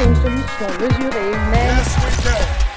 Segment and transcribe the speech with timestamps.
[0.00, 1.68] C'est une solution mesurée, mais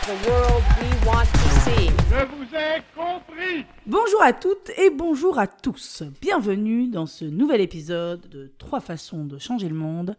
[0.01, 1.89] the world we want to see.
[2.09, 6.03] Je vous ai compris Bonjour à toutes et bonjour à tous.
[6.19, 10.17] Bienvenue dans ce nouvel épisode de Trois façons de changer le monde.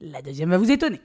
[0.00, 1.00] La deuxième va vous étonner.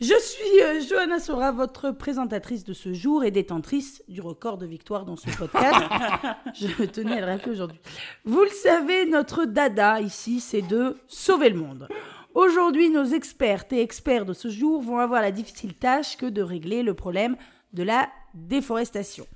[0.00, 4.66] Je suis euh, Johanna Sora, votre présentatrice de ce jour et détentrice du record de
[4.66, 5.80] victoire dans ce podcast.
[6.54, 7.80] Je tenais à le rappeler aujourd'hui.
[8.26, 11.88] Vous le savez, notre dada ici, c'est de sauver le monde.
[12.34, 16.42] Aujourd'hui, nos expertes et experts de ce jour vont avoir la difficile tâche que de
[16.42, 17.36] régler le problème
[17.72, 19.26] de la déforestation.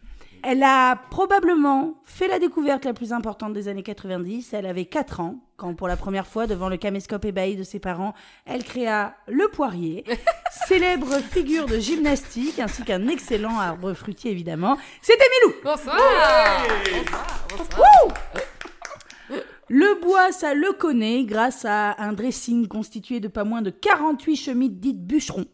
[0.42, 4.52] Elle a probablement fait la découverte la plus importante des années 90.
[4.52, 7.80] Elle avait 4 ans quand, pour la première fois, devant le caméscope ébahi de ses
[7.80, 8.14] parents,
[8.46, 10.04] elle créa le poirier,
[10.66, 14.78] célèbre figure de gymnastique, ainsi qu'un excellent arbre fruitier, évidemment.
[15.02, 15.54] C'était Milou!
[15.62, 15.98] Bonsoir
[19.72, 24.34] Le bois, ça le connaît grâce à un dressing constitué de pas moins de 48
[24.34, 25.46] chemises dites bûcherons.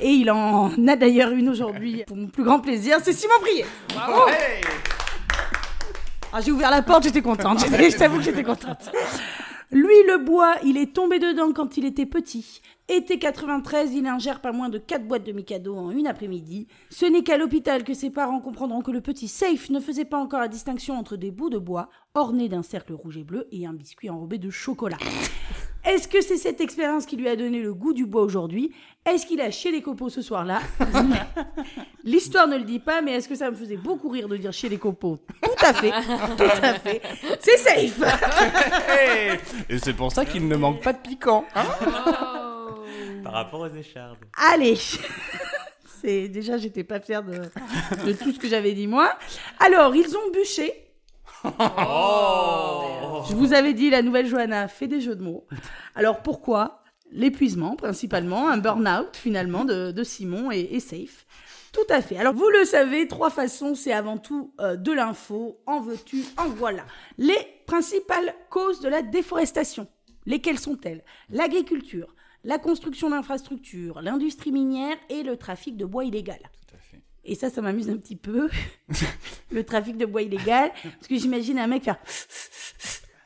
[0.00, 3.64] Et il en a d'ailleurs une aujourd'hui pour mon plus grand plaisir, c'est Simon Brier.
[3.92, 4.30] Bravo
[6.32, 7.58] Ah, J'ai ouvert la porte, j'étais contente.
[7.68, 8.92] Je t'avoue que j'étais contente.
[9.70, 12.60] Lui, le bois, il est tombé dedans quand il était petit.
[12.88, 16.68] Été 93, il ingère pas moins de 4 boîtes de Mikado en une après-midi.
[16.90, 20.18] Ce n'est qu'à l'hôpital que ses parents comprendront que le petit Safe ne faisait pas
[20.18, 23.66] encore la distinction entre des bouts de bois ornés d'un cercle rouge et bleu et
[23.66, 24.98] un biscuit enrobé de chocolat.
[25.84, 28.72] Est-ce que c'est cette expérience qui lui a donné le goût du bois aujourd'hui?
[29.04, 30.60] Est-ce qu'il a chié les copeaux ce soir-là?
[32.04, 34.52] L'histoire ne le dit pas, mais est-ce que ça me faisait beaucoup rire de dire
[34.52, 35.18] chier les copeaux?
[35.42, 35.90] Tout à fait,
[36.38, 37.02] tout à fait.
[37.40, 38.00] C'est safe
[38.88, 41.44] Hey Et c'est pour ça qu'il ne manque pas de piquant.
[41.54, 41.64] hein?
[43.22, 44.18] Par rapport aux échardes.
[44.52, 44.76] Allez
[46.02, 47.32] C'est déjà j'étais pas fière de,
[48.06, 49.12] de tout ce que j'avais dit moi.
[49.58, 50.72] Alors ils ont bûché.
[53.28, 55.46] Je vous avais dit la nouvelle Johanna fait des jeux de mots.
[55.94, 61.26] Alors pourquoi L'épuisement principalement, un burn-out finalement de, de Simon et, et Safe?
[61.72, 62.16] Tout à fait.
[62.16, 65.60] Alors vous le savez, trois façons, c'est avant tout euh, de l'info.
[65.66, 66.84] En veux-tu, en voilà.
[67.18, 69.86] Les principales causes de la déforestation.
[70.26, 71.04] Lesquelles sont-elles?
[71.30, 76.40] L'agriculture, la construction d'infrastructures, l'industrie minière et le trafic de bois illégal.
[77.24, 78.50] Et ça, ça m'amuse un petit peu,
[79.50, 81.98] le trafic de bois illégal, parce que j'imagine un mec faire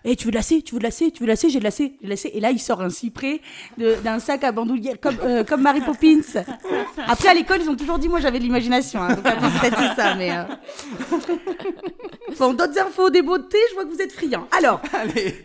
[0.04, 1.69] Eh, tu veux de lacet Tu veux de lacet Tu veux de lacet J'ai de
[1.70, 2.31] j'ai de lacet.
[2.34, 3.41] Et là, il sort un cyprès
[3.76, 6.20] d'un sac à bandoulière, comme, euh, comme Mary Poppins.
[7.06, 9.03] Après, à l'école, ils ont toujours dit Moi, j'avais de l'imagination.
[9.03, 10.31] hein, donc, après, peut-être c'est ça, mais.
[10.31, 10.44] euh.
[12.38, 14.47] Bon, d'autres infos, des beautés, je vois que vous êtes friands.
[14.56, 14.81] Alors,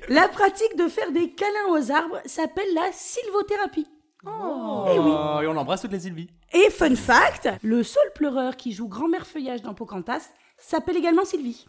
[0.10, 3.88] la pratique de faire des câlins aux arbres s'appelle la sylvothérapie.
[4.26, 6.30] Oh, Et on embrasse toutes les Sylvie.
[6.54, 11.66] Et fun fact, le saule pleureur qui joue grand-mère feuillage dans Pocahontas s'appelle également Sylvie.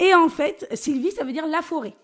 [0.00, 1.94] Et en fait, Sylvie, ça veut dire la forêt.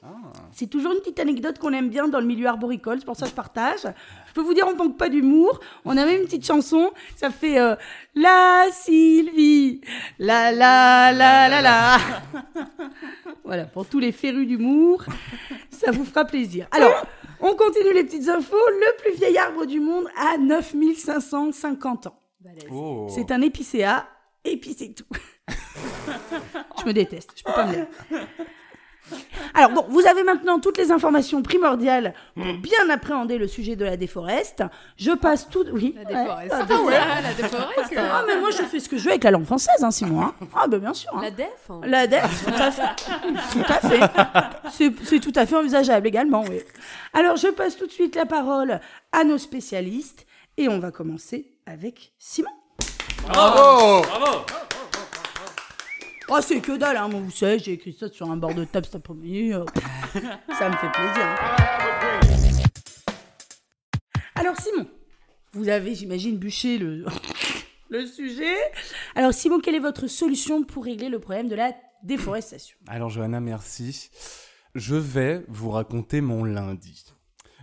[0.53, 3.25] C'est toujours une petite anecdote qu'on aime bien dans le milieu arboricole, c'est pour ça
[3.25, 3.81] que je partage.
[4.27, 5.61] Je peux vous dire, on manque pas d'humour.
[5.85, 7.75] On a même une petite chanson, ça fait euh,
[8.15, 9.81] La Sylvie,
[10.19, 11.99] la la la la la.
[13.45, 15.05] voilà, pour tous les férus d'humour,
[15.71, 16.67] ça vous fera plaisir.
[16.71, 17.07] Alors,
[17.41, 18.57] on continue les petites infos.
[18.57, 22.19] Le plus vieil arbre du monde a 9550 ans.
[22.71, 23.07] Oh.
[23.09, 24.07] C'est un épicéa,
[24.45, 25.05] et puis c'est tout.
[26.81, 27.87] je me déteste, je peux pas me l'air.
[29.55, 33.85] Alors bon, vous avez maintenant toutes les informations primordiales pour bien appréhender le sujet de
[33.85, 34.63] la déforeste.
[34.97, 35.67] Je passe tout...
[35.73, 35.95] Oui.
[35.97, 36.07] La ouais.
[36.49, 36.55] déforeste.
[36.55, 37.95] Ah, Ah ouais, la déforeste.
[37.99, 40.23] Ah mais moi je fais ce que je veux avec la langue française, hein, Simon.
[40.23, 40.35] hein.
[40.55, 41.11] Ah ben bien sûr.
[41.15, 41.21] hein.
[41.23, 41.81] La def hein.
[41.85, 43.13] La def, tout à fait.
[43.53, 44.71] Tout à fait.
[44.71, 46.61] C'est- C'est tout à fait envisageable également, oui.
[47.13, 48.81] Alors, je passe tout de suite la parole
[49.11, 50.25] à nos spécialistes
[50.57, 52.49] et on va commencer avec Simon.
[53.29, 54.45] Bravo Bravo
[56.29, 58.87] Oh, c'est que dalle, hein, vous savez, j'ai écrit ça sur un bord de table
[58.87, 59.53] cet après-midi.
[59.53, 59.65] euh,
[60.59, 61.27] ça me fait plaisir.
[61.27, 61.57] hein.
[64.35, 64.87] Alors, Simon,
[65.53, 67.05] vous avez, j'imagine, bûché le,
[67.91, 68.55] le sujet.
[69.15, 72.79] Alors, Simon, quelle est votre solution pour régler le problème de la déforestation?
[72.89, 74.09] Alors Johanna, merci.
[74.75, 77.05] Je vais vous raconter mon lundi.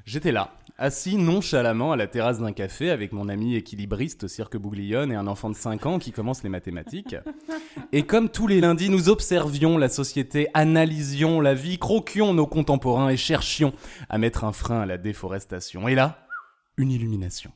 [0.06, 5.12] J'étais là, assis nonchalamment à la terrasse d'un café avec mon ami équilibriste Cirque Bouglione
[5.12, 7.16] et un enfant de 5 ans qui commence les mathématiques.
[7.92, 13.10] Et comme tous les lundis, nous observions la société, analysions la vie, croquions nos contemporains
[13.10, 13.74] et cherchions
[14.10, 15.88] à mettre un frein à la déforestation.
[15.88, 16.26] Et là,
[16.78, 17.52] une illumination.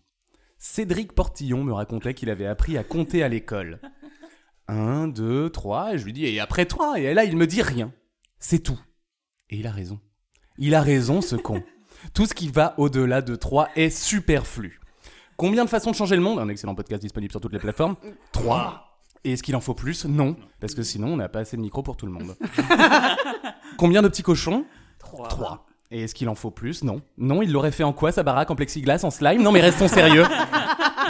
[0.57, 3.79] Cédric Portillon me racontait qu'il avait appris à compter à l'école.
[4.67, 7.61] Un, deux, trois, et je lui dis, et après toi Et là, il me dit
[7.61, 7.93] rien.
[8.39, 8.79] C'est tout.
[9.49, 9.99] Et il a raison.
[10.57, 11.63] Il a raison, ce con.
[12.13, 14.79] Tout ce qui va au-delà de 3 est superflu.
[15.38, 16.39] Combien de façons de changer le monde?
[16.39, 17.95] Un excellent podcast disponible sur toutes les plateformes.
[18.33, 18.89] 3.
[19.23, 20.05] Et est-ce qu'il en faut plus?
[20.05, 22.35] Non, parce que sinon on n'a pas assez de micro pour tout le monde.
[23.77, 24.65] Combien de petits cochons?
[25.00, 25.27] Trois.
[25.29, 25.65] Trois.
[25.91, 26.83] Et est-ce qu'il en faut plus?
[26.83, 27.01] Non.
[27.17, 29.41] Non, il l'aurait fait en quoi sa baraque En plexiglas, en slime?
[29.41, 30.25] Non mais restons sérieux.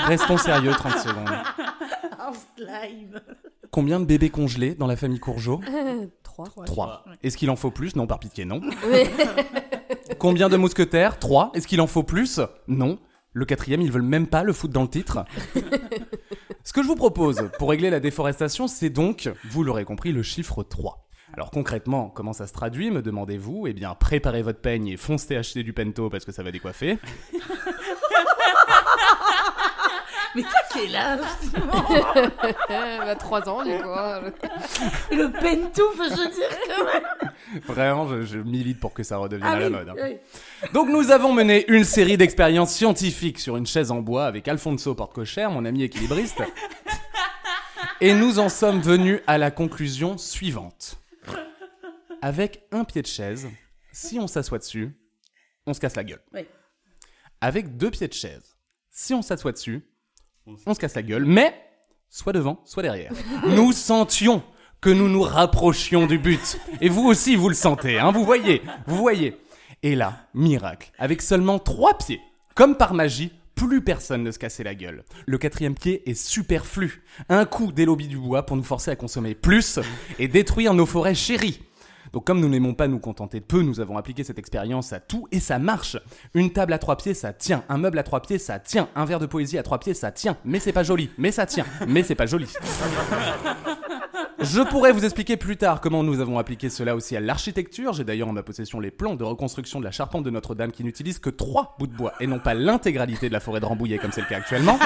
[0.06, 1.30] Restons sérieux 30 secondes.
[2.20, 3.20] Un slime.
[3.72, 5.62] Combien de bébés congelés dans la famille Courgeot?
[6.22, 6.46] Trois.
[6.66, 7.06] Trois.
[7.24, 7.96] Est-ce qu'il en faut plus?
[7.96, 8.62] Non, par pitié, non.
[10.24, 11.20] Combien de mousquetaires?
[11.20, 11.52] Trois.
[11.54, 12.40] Est-ce qu'il en faut plus?
[12.70, 12.98] Non.
[13.34, 15.26] Le quatrième, ils veulent même pas le foutre dans le titre.
[16.64, 20.24] Ce que je vous propose pour régler la déforestation, c'est donc, vous l'aurez compris, le
[20.24, 21.10] chiffre 3.
[21.34, 23.68] Alors concrètement, comment ça se traduit, me demandez-vous?
[23.68, 27.00] Eh bien, préparez votre peigne et foncez acheter du pento parce que ça va décoiffer.
[30.36, 31.20] Mais t'as quel âge
[32.70, 33.90] bah, trois ans, du coup.
[33.90, 34.22] hein.
[35.12, 37.62] Le pentouf, je veux dire quand même.
[37.66, 39.90] Vraiment, je, je milite pour que ça redevienne Ah à la mode.
[39.90, 39.96] hein.
[40.02, 40.18] oui.
[40.74, 44.96] Donc nous avons mené une série d'expériences scientifiques sur une chaise en bois avec Alfonso
[44.96, 46.42] Portecocher, mon ami équilibriste.
[48.02, 50.98] Et nous en sommes venus à la conclusion suivante.
[52.22, 53.48] Avec un pied de chaise,
[53.92, 54.98] si on s'assoit dessus,
[55.68, 56.22] on se casse la gueule.
[56.34, 56.46] Oui.
[57.42, 58.58] Avec deux pieds de chaise,
[58.90, 59.86] si on s'assoit dessus,
[60.46, 61.54] on se casse la gueule, mais
[62.10, 63.12] soit devant, soit derrière.
[63.48, 64.44] Nous sentions
[64.82, 66.60] que nous nous rapprochions du but.
[66.82, 69.38] Et vous aussi, vous le sentez, hein, vous voyez, vous voyez.
[69.82, 72.20] Et là, miracle, avec seulement trois pieds,
[72.54, 75.06] comme par magie, plus personne ne se cassait la gueule.
[75.26, 77.04] Le quatrième pied est superflu.
[77.30, 79.80] Un coup des lobbies du bois pour nous forcer à consommer plus
[80.20, 81.62] et détruire nos forêts chéries.
[82.14, 85.00] Donc comme nous n'aimons pas nous contenter de peu, nous avons appliqué cette expérience à
[85.00, 85.98] tout et ça marche.
[86.36, 87.64] Une table à trois pieds, ça tient.
[87.70, 88.88] Un meuble à trois pieds, ça tient.
[88.96, 90.38] Un verre de poésie à trois pieds, ça tient.
[90.46, 91.10] Mais c'est pas joli.
[91.18, 91.66] Mais ça tient.
[91.88, 92.48] Mais c'est pas joli.
[94.40, 97.94] Je pourrais vous expliquer plus tard comment nous avons appliqué cela aussi à l'architecture.
[97.94, 100.84] J'ai d'ailleurs en ma possession les plans de reconstruction de la charpente de Notre-Dame qui
[100.84, 103.98] n'utilisent que trois bouts de bois et non pas l'intégralité de la forêt de Rambouillet
[103.98, 104.78] comme c'est le cas actuellement.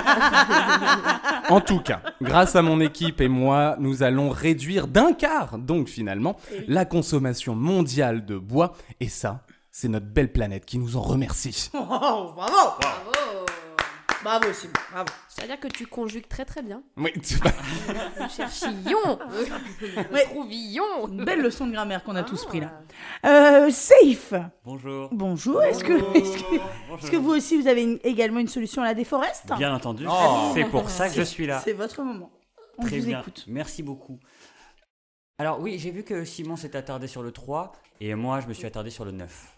[1.49, 5.87] En tout cas, grâce à mon équipe et moi, nous allons réduire d'un quart, donc
[5.87, 6.35] finalement,
[6.67, 8.73] la consommation mondiale de bois.
[8.99, 11.69] Et ça, c'est notre belle planète qui nous en remercie.
[11.73, 13.45] Oh, bravo Bravo.
[14.23, 15.09] Bravo, Simon, bravo.
[15.29, 16.81] C'est-à-dire que tu conjugues très très bien.
[16.97, 17.37] Oui, tu.
[18.35, 19.19] Cherchillon.
[20.11, 20.23] Ouais.
[20.25, 21.07] Trouvillon.
[21.07, 22.71] Une belle leçon de grammaire qu'on a tous pris là.
[23.25, 24.33] Euh, Safe,
[24.65, 25.09] Bonjour.
[25.11, 25.63] bonjour.
[25.63, 28.93] Est-ce que, est-ce que, que vous aussi vous avez une- également une solution à la
[28.93, 29.51] déforeste?
[29.57, 30.51] Bien entendu, Oh.
[30.53, 31.61] c'est pour ça que je suis là.
[31.63, 32.31] C'est votre moment.
[32.79, 33.19] On Très vous bien.
[33.21, 33.43] écoute.
[33.47, 34.19] Merci beaucoup.
[35.39, 38.53] Alors oui, j'ai vu que Simon s'est attardé sur le 3 et moi je me
[38.53, 39.57] suis attardé sur le 9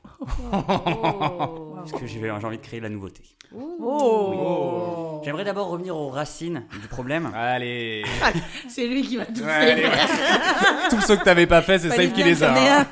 [0.51, 1.73] Oh.
[1.75, 3.23] parce que j'ai j'ai envie de créer la nouveauté.
[3.55, 7.31] Oh, J'aimerais d'abord revenir aux racines du problème.
[7.33, 8.03] Allez.
[8.67, 10.89] C'est lui qui va tout Ouais, allez, faire.
[10.89, 12.81] Tous ceux que t'avais pas fait, c'est Safe qui les a.
[12.81, 12.87] hein.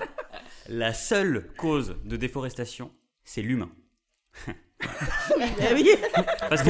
[0.70, 2.92] La seule cause de déforestation,
[3.24, 3.70] c'est l'humain.
[6.50, 6.70] Parce que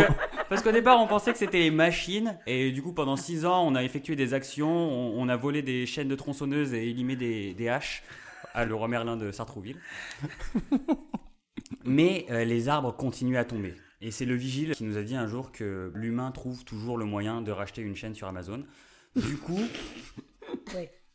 [0.50, 3.66] parce qu'au départ on pensait que c'était les machines et du coup pendant 6 ans
[3.68, 7.16] on a effectué des actions, on, on a volé des chaînes de tronçonneuses et élimé
[7.16, 8.04] des, des haches
[8.54, 9.78] à Leroy Merlin de Sartrouville.
[11.86, 13.76] Mais euh, les arbres continuent à tomber.
[14.02, 17.06] Et c'est le vigile qui nous a dit un jour que l'humain trouve toujours le
[17.06, 18.64] moyen de racheter une chaîne sur Amazon.
[19.16, 19.60] Du coup,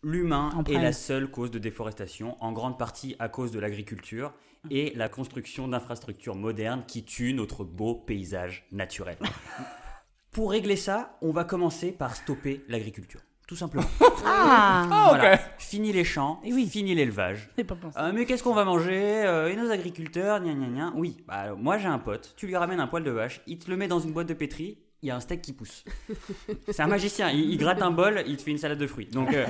[0.03, 4.33] l'humain est la seule cause de déforestation, en grande partie à cause de l'agriculture
[4.71, 9.17] et la construction d'infrastructures modernes qui tuent notre beau paysage naturel.
[10.31, 13.21] Pour régler ça, on va commencer par stopper l'agriculture.
[13.47, 13.85] Tout simplement.
[14.25, 15.37] Ah, Voilà.
[15.59, 16.67] Fini les champs, Eh oui.
[16.69, 17.51] fini l'élevage.
[17.99, 20.93] Euh, mais qu'est-ce qu'on va manger Euh, Et nos agriculteurs Gna gna gna.
[20.95, 23.59] Oui, bah, alors, moi j'ai un pote, tu lui ramènes un poil de vache, il
[23.59, 25.85] te le met dans une boîte de pétri, il y a un steak qui pousse.
[26.71, 29.07] C'est un magicien, il, il gratte un bol, il te fait une salade de fruits.
[29.07, 29.45] Donc, euh,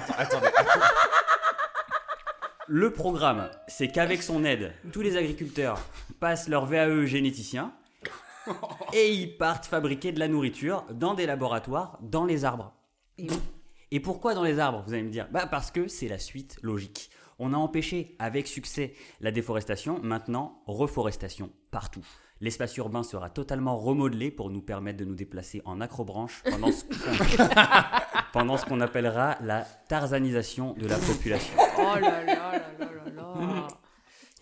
[2.74, 5.78] le programme, c'est qu'avec son aide, tous les agriculteurs
[6.20, 7.74] passent leur VAE généticien
[8.94, 12.72] et ils partent fabriquer de la nourriture dans des laboratoires, dans les arbres.
[13.90, 15.28] Et pourquoi dans les arbres, vous allez me dire?
[15.30, 17.10] Bah parce que c'est la suite logique.
[17.38, 22.06] On a empêché avec succès la déforestation, maintenant reforestation partout.
[22.42, 26.82] L'espace urbain sera totalement remodelé pour nous permettre de nous déplacer en acrobranche pendant ce
[26.84, 26.90] qu'on,
[28.32, 31.54] pendant ce qu'on appellera la tarzanisation de la population.
[31.78, 33.68] Oh là là là là là là.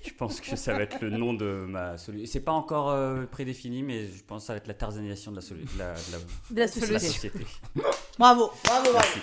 [0.02, 2.26] Je pense que ça va être le nom de ma solution.
[2.32, 5.36] C'est pas encore euh, prédéfini, mais je pense que ça va être la tarzanisation de
[5.36, 7.28] la, solu- de la- de la- De la de la société.
[7.28, 7.46] société.
[8.18, 8.94] Bravo, bravo, bravo.
[8.94, 9.20] Merci.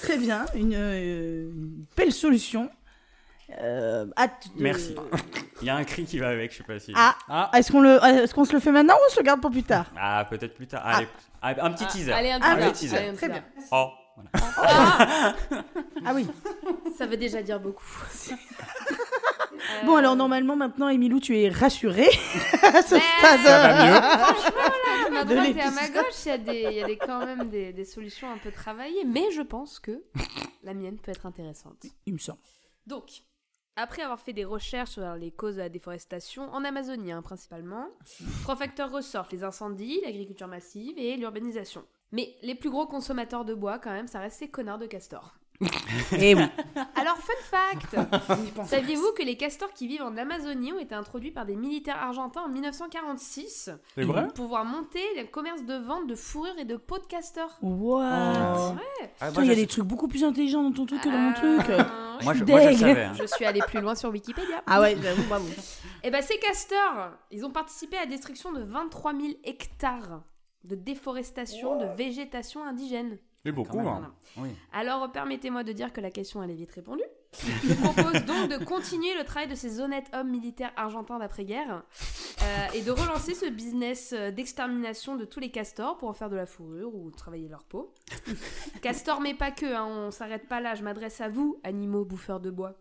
[0.00, 2.68] Très bien, une, euh, une belle solution.
[3.60, 4.94] Euh, hâte de- Merci.
[5.60, 6.92] Il y a un cri qui va avec, je sais pas si.
[6.96, 7.50] Ah, Ah.
[7.54, 9.50] est-ce qu'on le, est-ce qu'on se le fait maintenant ou on se le garde pour
[9.50, 9.86] plus tard?
[9.98, 10.82] Ah, peut-être plus tard.
[10.84, 11.06] Allez,
[11.42, 12.12] ah, un petit Ah, teaser.
[12.12, 12.66] Allez, un Ah, teaser.
[12.66, 12.96] oui, teaser.
[12.96, 13.40] Allez, un Très teaser.
[13.40, 13.44] bien.
[13.72, 15.34] Oh, voilà.
[16.04, 16.26] Ah oui.
[16.98, 17.84] Ça veut déjà dire beaucoup.
[19.86, 22.08] Bon alors normalement maintenant Emilou tu es rassurée
[22.62, 23.40] à ce stade.
[23.44, 26.86] Ça ma de droite et à ma gauche, il y a, des, il y a
[26.86, 30.02] des, quand même des, des solutions un peu travaillées, mais je pense que
[30.64, 31.76] la mienne peut être intéressante.
[32.06, 32.40] Il me semble.
[32.86, 33.22] Donc,
[33.76, 37.86] après avoir fait des recherches sur les causes de la déforestation, en Amazonie hein, principalement,
[38.42, 41.82] trois facteurs ressortent les incendies, l'agriculture massive et l'urbanisation.
[42.12, 45.34] Mais les plus gros consommateurs de bois, quand même, ça reste ces connards de castors.
[46.18, 46.42] Et oui.
[46.96, 47.96] Alors, fun fact
[48.66, 52.42] Saviez-vous que les castors qui vivent en Amazonie ont été introduits par des militaires argentins
[52.42, 54.24] en 1946 C'est vrai?
[54.24, 57.56] pour pouvoir monter le commerce de vente de fourrure et de peau de castor?
[57.62, 58.02] What?
[58.04, 58.74] Ah,
[59.18, 61.16] Putain, moi, il y a des trucs beaucoup plus intelligents dans ton truc que dans
[61.18, 61.86] mon Ah, truc.
[62.24, 62.78] Moi, je, suis moi, je le deg.
[62.80, 63.04] savais.
[63.04, 63.12] hein.
[63.14, 64.62] Je suis allée plus loin sur Wikipédia.
[64.66, 65.46] Ah ouais, j'avoue, bravo.
[66.02, 70.22] Et ben ces castors, ils ont participé à la destruction de 23 000 hectares
[70.64, 73.18] de déforestation de végétation indigène.
[73.44, 74.14] C'est Quand beaucoup, même, hein.
[74.36, 74.50] Oui.
[74.72, 77.02] Alors permettez-moi de dire que la question elle est vite répondue.
[77.64, 81.82] Je propose donc de continuer le travail de ces honnêtes hommes militaires argentins d'après-guerre
[82.42, 86.28] euh, et de relancer ce business euh, d'extermination de tous les castors pour en faire
[86.28, 87.92] de la fourrure ou travailler leur peau.
[88.82, 92.40] Castors mais pas que, hein, on s'arrête pas là, je m'adresse à vous, animaux bouffeurs
[92.40, 92.74] de bois.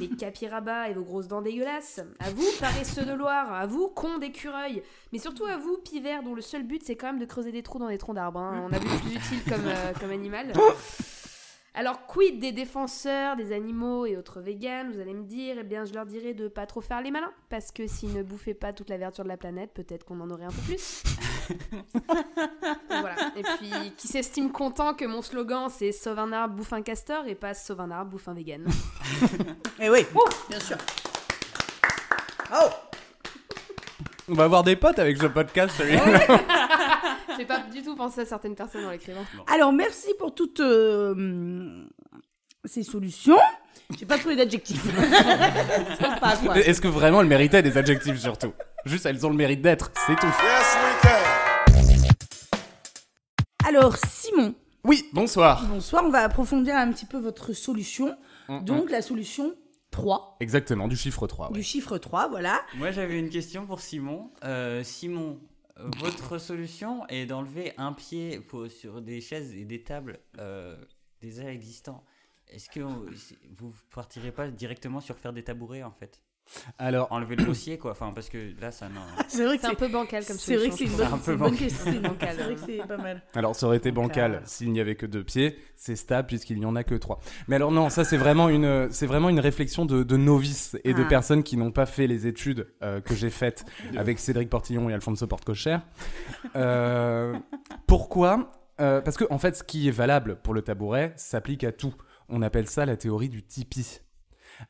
[0.00, 2.00] Les capirabas et vos grosses dents dégueulasses.
[2.18, 3.52] À vous, paresseux de Loire.
[3.52, 4.82] À vous, cons d'écureuil.
[5.12, 7.62] Mais surtout à vous, pivers, dont le seul but c'est quand même de creuser des
[7.62, 8.40] trous dans les troncs d'arbres.
[8.40, 8.66] hein.
[8.68, 10.52] On a vu plus utile comme, euh, comme animal.
[11.74, 15.86] Alors, quid des défenseurs des animaux et autres véganes Vous allez me dire, eh bien,
[15.86, 18.74] je leur dirais de pas trop faire les malins, parce que s'ils ne bouffaient pas
[18.74, 21.02] toute la verdure de la planète, peut-être qu'on en aurait un peu plus.
[22.88, 23.16] Voilà.
[23.36, 27.26] Et puis, qui s'estime content que mon slogan c'est sauve un arbre, bouffe un castor,
[27.26, 28.64] et pas sauve un arbre, bouffe un vegan.
[29.80, 30.06] Et oui,
[30.48, 30.76] bien sûr.
[32.54, 32.68] Oh
[34.28, 35.96] On va avoir des potes avec ce podcast, celui
[37.38, 39.24] J'ai pas du tout pensé à certaines personnes en l'écrivant.
[39.46, 41.84] Alors, merci pour toutes euh,
[42.64, 43.38] ces solutions.
[43.98, 44.82] J'ai pas trouvé d'adjectif.
[45.98, 46.58] C'est pas quoi.
[46.58, 48.52] Est-ce que vraiment elles méritaient des adjectifs surtout?
[48.86, 50.26] Juste, elles ont le mérite d'être, c'est tout.
[53.66, 55.64] Alors, Simon, Oui, bonsoir.
[55.66, 56.04] bonsoir.
[56.04, 58.16] On va approfondir un petit peu votre solution.
[58.48, 59.54] Mm, Donc, la solution
[59.92, 61.48] 3, Exactement, du chiffre 3.
[61.48, 61.52] ouais.
[61.52, 62.60] du chiffre 3, voilà.
[62.76, 64.30] Moi, j'avais une question pour Simon.
[64.44, 65.38] Euh, Simon,
[65.98, 70.76] votre solution est d'enlever un pied sur des chaises et des tables euh,
[71.20, 72.04] déjà existants.
[72.48, 73.06] Est-ce que on-
[73.56, 76.22] vous partirez pas directement sur faire des tabourets en fait?
[76.78, 79.00] Alors, Enlever le dossier quoi, enfin parce que là ça non.
[79.28, 81.06] C'est vrai que C'est un peu bancal comme c'est vrai que c'est une je bonne,
[81.06, 81.58] un peu c'est une bonne bancal.
[81.58, 81.92] question.
[81.92, 83.22] C'est vrai que c'est pas mal.
[83.34, 85.56] alors ça aurait été bancal s'il n'y avait que deux pieds.
[85.76, 87.20] C'est stable puisqu'il n'y en a que trois.
[87.48, 90.92] Mais alors non, ça c'est vraiment une, c'est vraiment une réflexion de, de novices et
[90.94, 91.08] de Ah.
[91.08, 93.64] personnes qui n'ont pas fait les études euh, que j'ai faites
[93.96, 95.78] avec Cédric Portillon et Alfonso Portecocher.
[96.56, 97.34] Euh,
[97.86, 98.52] pourquoi?
[98.80, 101.94] Euh, Parce que en fait, ce qui est valable pour le tabouret s'applique à tout.
[102.28, 104.00] On appelle ça la théorie du tipi.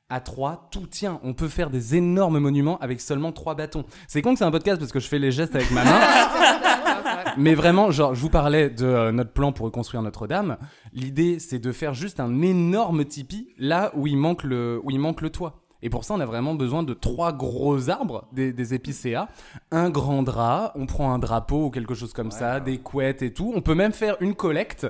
[0.09, 1.21] À trois, tout tient.
[1.23, 3.85] On peut faire des énormes monuments avec seulement trois bâtons.
[4.09, 6.01] C'est con que c'est un podcast parce que je fais les gestes avec ma main.
[7.39, 10.59] Mais vraiment, genre, je vous parlais de euh, notre plan pour reconstruire Notre-Dame.
[10.93, 14.99] L'idée, c'est de faire juste un énorme tipi là où il manque le, où il
[14.99, 15.62] manque le toit.
[15.83, 19.29] Et pour ça, on a vraiment besoin de trois gros arbres, des, des épicéas,
[19.71, 23.33] un grand drap, on prend un drapeau ou quelque chose comme ça, des couettes et
[23.33, 23.53] tout.
[23.55, 24.87] On peut même faire une collecte,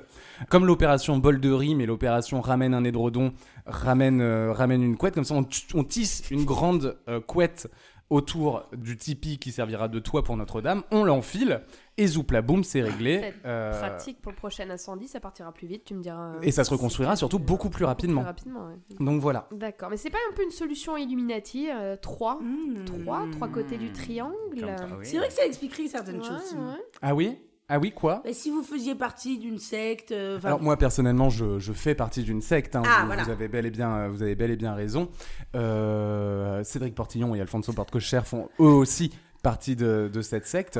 [0.50, 3.32] comme l'opération bol de riz, mais l'opération ramène un édredon,
[3.66, 5.14] ramène, euh, ramène une couette.
[5.14, 7.68] Comme ça, on tisse une grande euh, couette
[8.12, 10.82] autour du tipi qui servira de toit pour Notre-Dame.
[10.90, 11.62] On l'enfile
[11.96, 13.32] et zoupla boum, c'est réglé.
[13.44, 16.32] Euh, Pratique pour le prochain incendie, ça partira plus vite, tu me diras.
[16.42, 18.20] Et ça se reconstruira surtout plus- beaucoup plus rapidement.
[18.22, 18.96] Plus rapidement, ouais.
[19.04, 19.48] Donc voilà.
[19.52, 21.68] D'accord, mais c'est pas un peu une solution Illuminati
[22.00, 22.84] 3 Mmh.
[22.84, 24.60] 3 trois côtés du triangle oui.
[25.04, 26.54] C'est vrai que ça expliquerait certaines Ouais, choses.
[26.54, 26.82] Ouais.
[27.00, 27.38] Ah oui?
[27.74, 28.20] Ah oui, quoi?
[28.26, 32.22] Mais si vous faisiez partie d'une secte, euh, Alors moi personnellement, je, je fais partie
[32.22, 32.76] d'une secte.
[32.76, 32.82] hein.
[32.84, 33.22] Ah, vous, voilà.
[33.24, 35.08] vous avez bel et bien, euh, vous avez bel et bien raison.
[35.56, 39.10] Euh, Cédric Portillon et Alfonso Portecocher font eux aussi
[39.42, 40.78] partie de, de cette secte.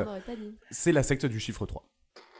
[0.71, 1.83] C'est la secte du chiffre 3.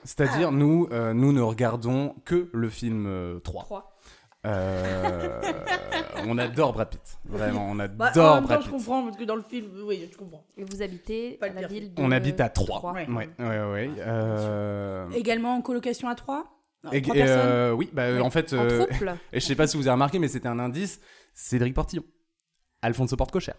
[0.04, 0.56] C'est-à-dire, Ah.
[0.56, 3.64] nous, euh, nous ne regardons que le film euh, 3.
[3.64, 3.93] 3.
[4.46, 5.42] Euh,
[6.28, 7.18] on adore Brad Pitt.
[7.26, 8.72] Vraiment, on bah, adore en même temps, Brad je Pitt.
[8.72, 10.46] comprends parce que dans le film, oui, je comprends.
[10.58, 11.70] Et vous habitez Pas à le la pire.
[11.70, 12.78] ville de On habite à 3.
[12.80, 12.94] Troyes.
[12.94, 13.08] Ouais.
[13.10, 13.90] Ouais, ouais, ouais.
[14.00, 16.46] Euh, Également en colocation à 3
[16.92, 18.20] et- Trois et, personnes euh, oui, bah, Ouais.
[18.20, 18.86] en fait, En euh,
[19.32, 21.00] et je sais pas si vous avez remarqué, mais c'était un indice.
[21.34, 22.04] Cédric Portillon,
[22.82, 23.54] Alfonso Portecocher,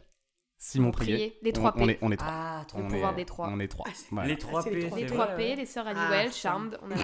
[0.59, 1.15] Simon Prier.
[1.15, 1.39] Prier.
[1.43, 1.93] Les On- 3 On, P.
[1.93, 2.31] est, on est trois.
[2.33, 3.49] Ah, trop on pouvoir est, des trois.
[3.53, 3.85] On est trois.
[3.89, 4.29] Ah, Voilà.
[4.29, 5.05] Les 3 c'est les P, trois P.
[5.07, 5.15] vrai.
[5.15, 6.37] 3 P, les sœurs Ah, Halliwell, putain.
[6.39, 7.03] Charmed, on a la...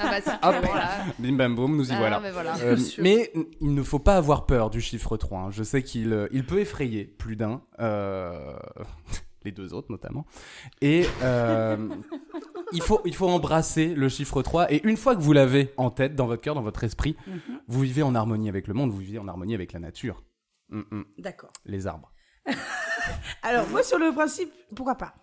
[0.00, 0.64] Ah bah si, tu Hop.
[0.64, 0.90] vois, là.
[1.18, 2.20] Bim bam boum, nous y Ah, voilà.
[2.20, 2.56] mais voilà.
[2.60, 5.38] Euh, mais il ne faut pas avoir peur du chiffre 3.
[5.40, 5.50] hein.
[5.50, 8.56] Je sais qu'il euh, il peut effrayer plus d'un, euh,
[9.44, 10.24] les deux autres notamment.
[10.80, 11.88] Et euh,
[12.72, 14.72] il, faut, il faut embrasser le chiffre 3.
[14.72, 17.40] Et une fois que vous l'avez en tête, dans votre cœur, dans votre esprit, Mhm.
[17.66, 20.22] vous vivez en harmonie avec le monde, vous vivez en harmonie avec la nature.
[20.70, 21.04] Mm, mm.
[21.18, 21.50] D'accord.
[21.66, 22.12] Les arbres.
[23.42, 25.14] Alors, moi, sur le principe, pourquoi pas?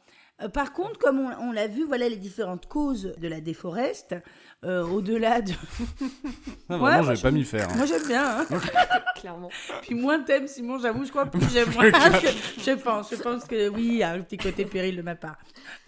[0.49, 4.15] Par contre, comme on, on l'a vu, voilà les différentes causes de la déforeste.
[4.63, 5.53] Euh, Au-delà de.
[6.69, 7.67] Ouais, vraiment, moi, je vais pas m'y faire.
[7.69, 7.73] hein.
[7.75, 8.39] Moi j'aime bien.
[8.41, 8.45] Hein.
[9.19, 9.49] Clairement.
[9.81, 11.85] Puis moins t'aimes, Simon, j'avoue, je crois plus j'aime moins.
[11.91, 15.01] je, je pense, je pense que oui, il y a un petit côté péril de
[15.01, 15.37] ma part.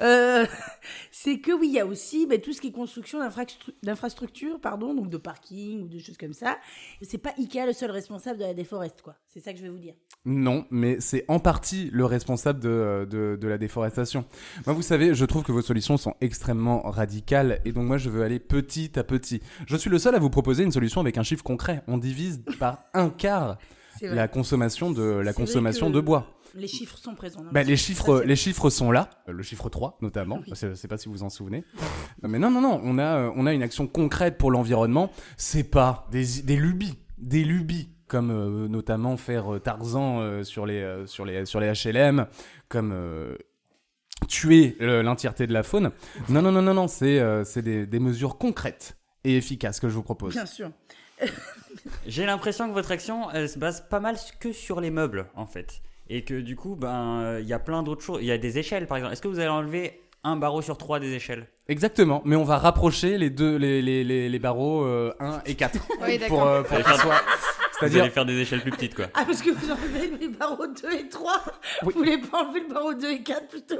[0.02, 0.46] Euh,
[1.12, 4.60] c'est que oui, il y a aussi ben, tout ce qui est construction d'infrastru- d'infrastructures,
[4.60, 6.58] pardon, donc de parking ou de choses comme ça.
[7.02, 9.16] C'est pas Ikea le seul responsable de la déforeste, quoi.
[9.28, 9.94] C'est ça que je vais vous dire.
[10.26, 14.26] Non, mais c'est en partie le responsable de, de, de la déforestation.
[14.66, 18.10] Moi, vous savez, je trouve que vos solutions sont extrêmement radicales et donc moi, je
[18.10, 19.42] veux aller petit à petit.
[19.68, 21.84] Je suis le seul à vous proposer une solution avec un chiffre concret.
[21.88, 23.58] On divise par un quart
[24.02, 26.28] la consommation de, la consommation de bois.
[26.56, 27.44] Les chiffres sont présents.
[27.52, 30.54] Bah, les, chiffre, chiffres, les chiffres sont là, Euh, le chiffre 3 notamment, Oui.
[30.56, 31.64] je ne sais pas si vous vous en souvenez.
[32.22, 35.64] Mais non, non, non, on a, euh, on a une action concrète pour l'environnement, c'est
[35.64, 40.82] pas des, des lubies, des lubies, comme euh, notamment faire euh, Tarzan euh, sur, les,
[40.82, 42.28] euh, sur, les, sur les HLM,
[42.70, 43.36] comme euh,
[44.34, 45.92] tuer l'entièreté de la faune.
[46.30, 49.90] Non, non, non, non, non, c'est euh, c'est des, des mesures concrètes et efficaces que
[49.90, 50.34] je vous propose.
[50.34, 50.72] Bien sûr.
[52.08, 55.46] J'ai l'impression que votre action, elle se base pas mal que sur les meubles, en
[55.46, 55.82] fait.
[56.10, 58.20] Et que du coup, ben, il y a plein d'autres choses.
[58.22, 59.14] Il y a des échelles, par exemple.
[59.14, 61.48] Est-ce que vous allez enlever un barreau sur trois des échelles?
[61.68, 65.56] Exactement, mais on va rapprocher les deux, les, les, les, les barreaux euh, 1 et
[65.56, 65.80] 4.
[66.02, 66.48] Oui, pour, d'accord.
[66.48, 69.06] euh, pour faire- soient- Vous C'est-à-dire, allez faire des échelles plus petites, quoi.
[69.14, 71.32] Ah, parce que vous enlevez les barreaux 2 et 3
[71.84, 71.94] Oui.
[71.94, 73.76] Vous voulez pas enlever le barreau 2 et 4 plutôt?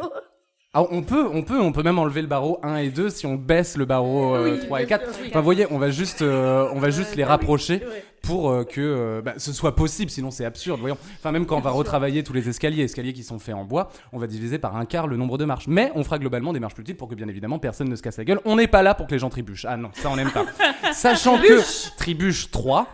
[0.76, 3.28] Ah, on peut, on peut, on peut même enlever le barreau 1 et 2 si
[3.28, 5.14] on baisse le barreau euh, Oui, 3 et bien 4.
[5.14, 5.28] sûr, oui.
[5.30, 7.84] Enfin, vous voyez, on va juste, euh, on va juste les rapprocher
[8.24, 10.98] pour euh, que euh, bah, ce soit possible, sinon c'est absurde, voyons.
[11.20, 13.90] Enfin, même quand on va retravailler tous les escaliers, escaliers qui sont faits en bois,
[14.14, 15.68] on va diviser par un quart le nombre de marches.
[15.68, 18.02] Mais on fera globalement des marches plus petites pour que bien évidemment personne ne se
[18.02, 18.40] casse la gueule.
[18.44, 19.66] On n'est pas là pour que les gens trébuchent.
[19.70, 20.46] Ah non, ça on n'aime pas.
[20.94, 21.62] Sachant que
[21.98, 22.88] tribuche 3,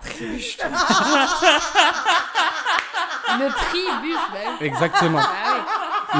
[3.39, 4.67] Une tribuche, bah oui.
[4.67, 5.19] exactement.
[5.19, 5.29] Bah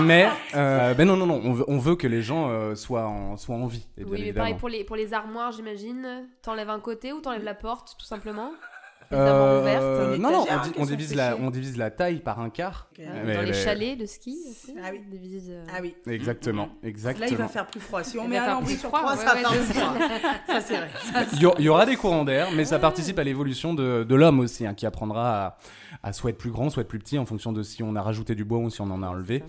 [0.04, 3.08] Mais euh, ben non, non, non, on veut, on veut que les gens euh, soient,
[3.08, 3.88] en, soient en vie.
[3.98, 4.06] et oui.
[4.06, 4.44] bien mais évidemment.
[4.46, 6.28] pareil pour les, pour les armoires, j'imagine.
[6.42, 8.52] T'enlèves un côté ou t'enlèves la porte, tout simplement?
[9.12, 10.46] Euh, non, non,
[10.78, 12.90] on, di- divise la, on divise la taille par un quart.
[12.98, 14.76] Mais- dans les mais- chalets de ski aussi.
[14.84, 15.02] Ah oui.
[15.10, 15.96] Des visites, euh, Ah oui.
[16.08, 17.26] Exactement, exactement.
[17.26, 18.04] Là, il va faire plus froid.
[18.04, 19.74] Si on Il met un plus sur froid, 3, ouais, ça ouais, va faire plus
[19.74, 19.94] froid.
[20.48, 20.90] Ça, c'est vrai.
[21.58, 24.68] Il y, aura des courants d'air, mais ça participe à l'évolution de, de l'homme aussi,
[24.68, 25.58] hein, qui apprendra à,
[26.04, 28.02] à soit être plus grand, soit être plus petit, en fonction de si on a
[28.04, 29.44] rajouté du bois ou si on en a enlevé.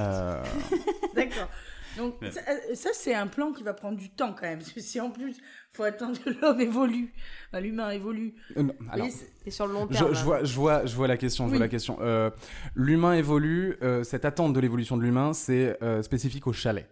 [0.00, 0.42] Euh,
[1.14, 1.48] D'accord.
[1.96, 4.58] Donc, ça, euh, ça, c'est un plan qui va prendre du temps quand même.
[4.60, 5.36] Parce que si en plus,
[5.70, 7.12] faut attendre que l'homme évolue,
[7.50, 8.34] enfin, l'humain évolue.
[8.56, 9.06] euh, non, alors,
[9.44, 10.08] Et sur le long je, terme.
[10.12, 10.22] je là.
[10.24, 11.44] vois, je, vois, je vois la question.
[11.46, 11.98] Je vois la question.
[12.00, 12.30] Euh,
[12.74, 13.76] l'humain évolue.
[13.82, 16.88] euh, cette attente de l'évolution de l'humain, c'est spécifique au chalet.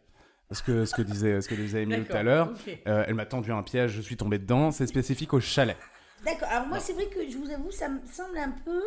[0.51, 2.51] Ce que, ce que disait, ce que disait Emile tout à l'heure.
[2.53, 2.79] ok.
[2.87, 4.71] Euh, elle m'a tendu un piège, je suis tombé dedans.
[4.71, 5.77] C'est spécifique au chalet.
[6.25, 6.49] D'accord.
[6.51, 8.83] Alors moi, c'est vrai que je vous avoue, ça me semble un peu,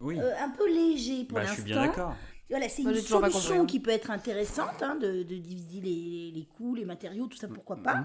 [0.00, 0.18] Oui.
[0.18, 1.62] un peu léger pour bah, je l'instant.
[1.64, 2.16] suis bien d'accord.
[2.52, 3.64] Voilà, c'est une solution compris, hein.
[3.64, 7.48] qui peut être intéressante, hein, de, de diviser les, les coûts, les matériaux, tout ça,
[7.48, 8.04] pourquoi pas.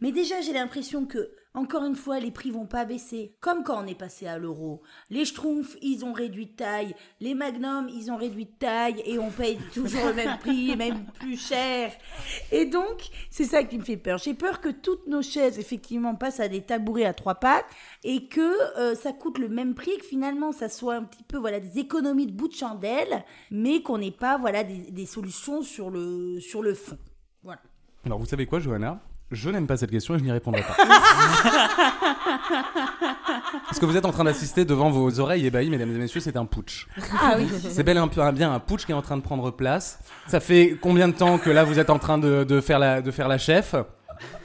[0.00, 3.34] Mais déjà, j'ai l'impression que, encore une fois, les prix vont pas baisser.
[3.40, 4.82] Comme quand on est passé à l'euro.
[5.10, 6.94] Les Schtroumpfs, ils ont réduit de taille.
[7.20, 9.02] Les Magnum, ils ont réduit de taille.
[9.04, 11.90] Et on paye toujours le même prix, même plus cher.
[12.52, 14.18] Et donc, c'est ça qui me fait peur.
[14.18, 17.66] J'ai peur que toutes nos chaises, effectivement, passent à des tabourets à trois pattes
[18.04, 21.38] et que euh, ça coûte le même prix, que finalement, ça soit un petit peu,
[21.38, 25.62] voilà, des économies de bout de chandelle, mais qu'on n'ait pas, voilà, des, des solutions
[25.62, 26.98] sur le, sur le fond.
[27.42, 27.60] Voilà.
[28.04, 29.00] Alors, vous savez quoi, Johanna?
[29.30, 30.74] Je n'aime pas cette question et je n'y répondrai pas.
[33.72, 36.36] Ce que vous êtes en train d'assister devant vos oreilles ébahis, mesdames et messieurs, c'est
[36.36, 36.86] un putsch.
[37.20, 37.46] Ah oui.
[37.70, 39.98] C'est bel et bien un putsch qui est en train de prendre place.
[40.26, 43.02] Ça fait combien de temps que là vous êtes en train de, de faire, la,
[43.02, 43.74] de faire la chef?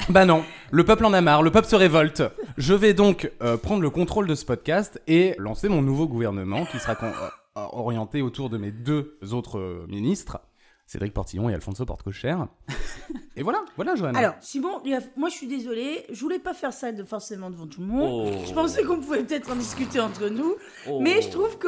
[0.09, 2.23] Bah non, le peuple en a marre, le peuple se révolte.
[2.57, 6.65] Je vais donc euh, prendre le contrôle de ce podcast et lancer mon nouveau gouvernement
[6.65, 7.11] qui sera euh,
[7.55, 10.39] orienté autour de mes deux autres euh, ministres,
[10.85, 12.35] Cédric Portillon et Alfonso Porte-Cocher.
[13.35, 14.19] Et voilà, voilà Johanna.
[14.19, 14.79] Alors, Simon,
[15.17, 18.31] moi je suis désolée, je voulais pas faire ça de, forcément devant tout le monde.
[18.31, 18.43] Oh.
[18.47, 20.55] Je pensais qu'on pouvait peut-être en discuter entre nous,
[20.87, 20.99] Oh.
[21.01, 21.67] mais je trouve que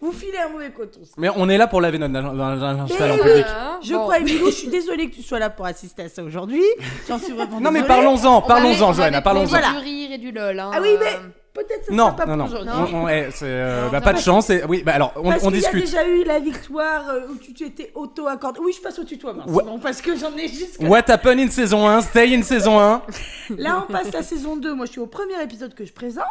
[0.00, 1.00] vous filez un mauvais coton.
[1.16, 2.60] Mais on est là pour laver notre linge
[2.92, 3.46] sale en Mais, public.
[3.82, 4.02] Je Bon.
[4.02, 6.62] crois, Emilou, je suis désolée que tu sois là pour assister à ça aujourd'hui.
[7.08, 9.46] J'en suis vraiment Non mais parlons-en, parlons-en Johanna, parlons-en.
[9.72, 10.60] Du rire et du lol.
[10.60, 10.70] Hein.
[10.72, 11.16] Ah oui, mais
[11.54, 12.44] peut-être ça Non, sera pas non, non.
[12.46, 12.94] pour aujourd'hui.
[12.94, 14.50] On- on- c'est, euh, Non, bah, pas de chance.
[14.50, 15.84] et- Oui, bah alors, on, Parce on qu'il y a discute.
[15.86, 18.60] déjà eu la victoire euh, où tu t'étais auto-accordé.
[18.62, 19.44] Oui, je passe au tutoiement.
[19.46, 23.02] Simon, parce que j'en ai jusqu'à What happened in saison 1, stay in saison 1.
[23.58, 24.74] Là, on passe la saison 2.
[24.74, 26.24] Moi, je suis au premier épisode que je présente.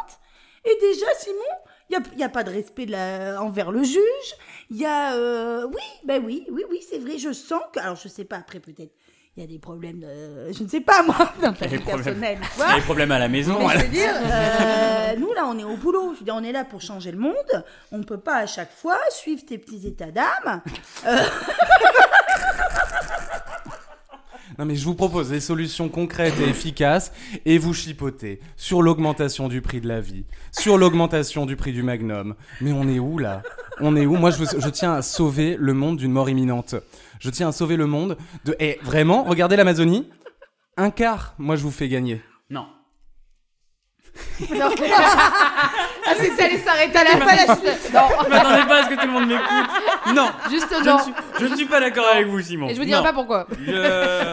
[0.64, 1.36] Et déjà, Simon,
[1.88, 3.98] il n'y a, y a pas de respect de la- envers le juge.
[4.70, 5.14] Il y a.
[5.14, 7.16] euh, Oui, ben oui, oui, oui, c'est vrai.
[7.18, 7.80] Je sens que.
[7.80, 8.92] Alors, je sais pas, après, peut-être,
[9.40, 10.52] il y a des problèmes de.
[10.52, 12.04] Je ne sais pas, moi, dans ta vie problèmes.
[12.04, 12.38] personnelle.
[12.56, 13.54] Il y a des problèmes à la maison.
[13.56, 13.80] Mais voilà.
[13.80, 16.12] je veux dire, euh, nous là, on est au boulot.
[16.14, 17.64] Je veux dire, on est là pour changer le monde.
[17.90, 20.60] On ne peut pas à chaque fois suivre tes petits états d'âme.
[21.06, 21.16] Euh,
[24.58, 27.12] Non mais je vous propose des solutions concrètes et efficaces
[27.46, 31.82] et vous chipotez sur l'augmentation du prix de la vie, sur l'augmentation du prix du
[31.82, 32.34] magnum.
[32.60, 33.42] Mais on est où là?
[33.80, 34.16] On est où?
[34.16, 36.74] Moi je tiens à sauver le monde d'une mort imminente.
[37.20, 38.56] Je tiens à sauver le monde de...
[38.58, 40.10] Eh vraiment, regardez l'Amazonie.
[40.76, 42.20] Un quart, moi je vous fais gagner.
[42.50, 42.66] Non.
[44.52, 47.92] Ah, c'est ça allait s'arrêter à la fin la suite.
[47.94, 50.14] Non, Je m'attendais pas à ce que tout le monde m'écoute.
[50.14, 50.28] Non.
[50.50, 50.96] juste Je non.
[50.96, 52.68] ne, suis, je ne suis pas d'accord avec vous, Simon.
[52.68, 53.04] Et je vous dirai Non.
[53.04, 53.46] pas pourquoi.
[53.64, 53.72] Je-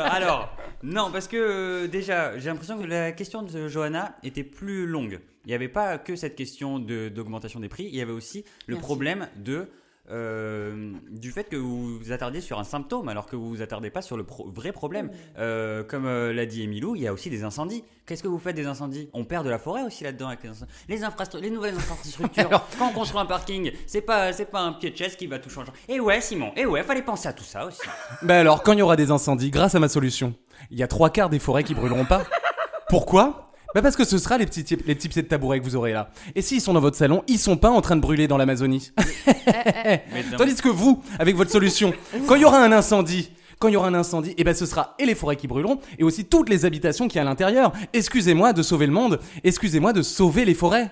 [0.10, 0.50] Alors,
[0.84, 5.20] non, parce que euh, déjà, j'ai l'impression que la question de Johanna était plus longue.
[5.46, 8.44] Il n'y avait pas que cette question de- d'augmentation des prix, il y avait aussi
[8.66, 8.86] le Merci.
[8.86, 9.68] problème de,
[10.10, 13.90] euh, du fait que vous vous attardiez sur un symptôme alors que vous vous attardez
[13.90, 15.12] pas sur le pro- vrai problème.
[15.38, 17.84] Euh, comme euh, l'a dit Emilou, il y a aussi des incendies.
[18.06, 19.10] Qu'est-ce que vous faites des incendies?
[19.14, 20.72] On perd de la forêt aussi là-dedans avec les incendies.
[20.88, 22.50] Les, infrastru- les nouvelles infrastructures.
[22.80, 25.40] Quand on construit un parking, c'est pas, c'est pas un pied de chaise qui va
[25.40, 25.72] tout changer.
[25.90, 27.82] Et ouais, Simon, et ouais, fallait penser à tout ça aussi.
[28.22, 30.34] Bah alors, quand il y aura des incendies, grâce à ma solution,
[30.72, 32.24] il y a trois quarts des forêts qui brûleront pas.
[32.90, 33.47] Pourquoi?
[33.76, 35.94] Bah parce que ce sera les petits, les petits pieds de tabouret que vous aurez
[35.94, 36.10] là.
[36.36, 38.92] Et s'ils sont dans votre salon, ils sont pas en train de brûler dans l'Amazonie.
[39.28, 40.38] Mais non.
[40.38, 41.94] Tandis que vous, avec votre solution,
[42.28, 44.66] quand il y aura un incendie, quand il y aura un incendie, et ben ce
[44.66, 47.26] sera et les forêts qui brûleront, et aussi toutes les habitations qui y a à
[47.26, 47.74] l'intérieur.
[47.94, 50.92] Excusez-moi de sauver le monde, excusez-moi de sauver les forêts.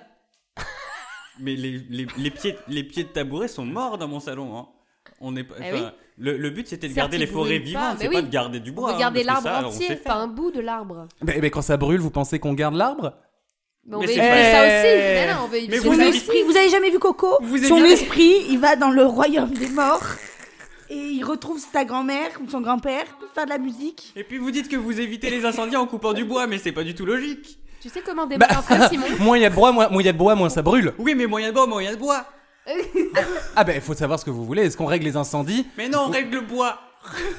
[1.39, 4.57] Mais les, les, les pieds, les pieds de tabouret sont morts dans mon salon.
[4.57, 4.67] Hein.
[5.19, 5.71] On est Eh
[6.17, 8.15] le, le but c'était de garder les forêts vivantes, c'est oui.
[8.15, 8.89] pas de garder du bois.
[8.89, 11.08] On veut garder hein, l'arbre ça, on sait entier, pas un bout de l'arbre.
[11.23, 13.13] Mais, mais quand ça brûle, vous pensez qu'on garde l'arbre?
[13.88, 14.97] Mais on Mais veut c'est éviter pas- ça aussi.
[14.97, 17.38] Mais non, on veut éviter Mais Son vous avez- esprit, vous avez jamais vu Coco?
[17.41, 20.04] Vous Son esprit, il va dans le royaume des morts
[20.89, 24.12] et il retrouve sa grand-mère ou son grand-père pour faire de la musique.
[24.15, 26.71] Et puis vous dites que vous évitez les incendies en coupant du bois, mais c'est
[26.71, 27.60] pas du tout logique.
[27.82, 28.60] Tu sais comment démarrer Bah.
[28.60, 29.06] un feu, Simon?
[29.19, 30.63] Moins il y a de bois, moins moins il y a de bois, moins ça
[30.63, 30.93] brûle.
[30.97, 32.25] Oui, mais moyen de bois, moyen de bois.
[33.56, 34.63] Ah ben, il faut savoir ce que vous voulez.
[34.63, 36.80] Est-ce qu'on règle les incendies Mais non, on règle le bois.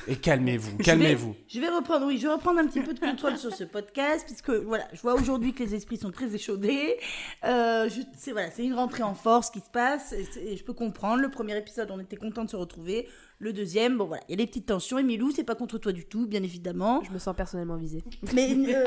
[0.07, 1.35] Et calmez-vous, calmez-vous.
[1.49, 4.25] Je vais reprendre, oui, je vais reprendre un petit peu de contrôle sur ce podcast,
[4.25, 6.97] puisque voilà, je vois aujourd'hui que les esprits sont très échaudés.
[7.45, 10.73] Euh, c'est voilà, c'est une rentrée en force qui se passe, et, et je peux
[10.73, 11.21] comprendre.
[11.21, 13.09] Le premier épisode, on était content de se retrouver.
[13.39, 14.99] Le deuxième, bon voilà, il y a des petites tensions.
[14.99, 17.03] Emilou, c'est pas contre toi du tout, bien évidemment.
[17.07, 18.03] Je me sens personnellement visée.
[18.33, 18.85] Mais euh,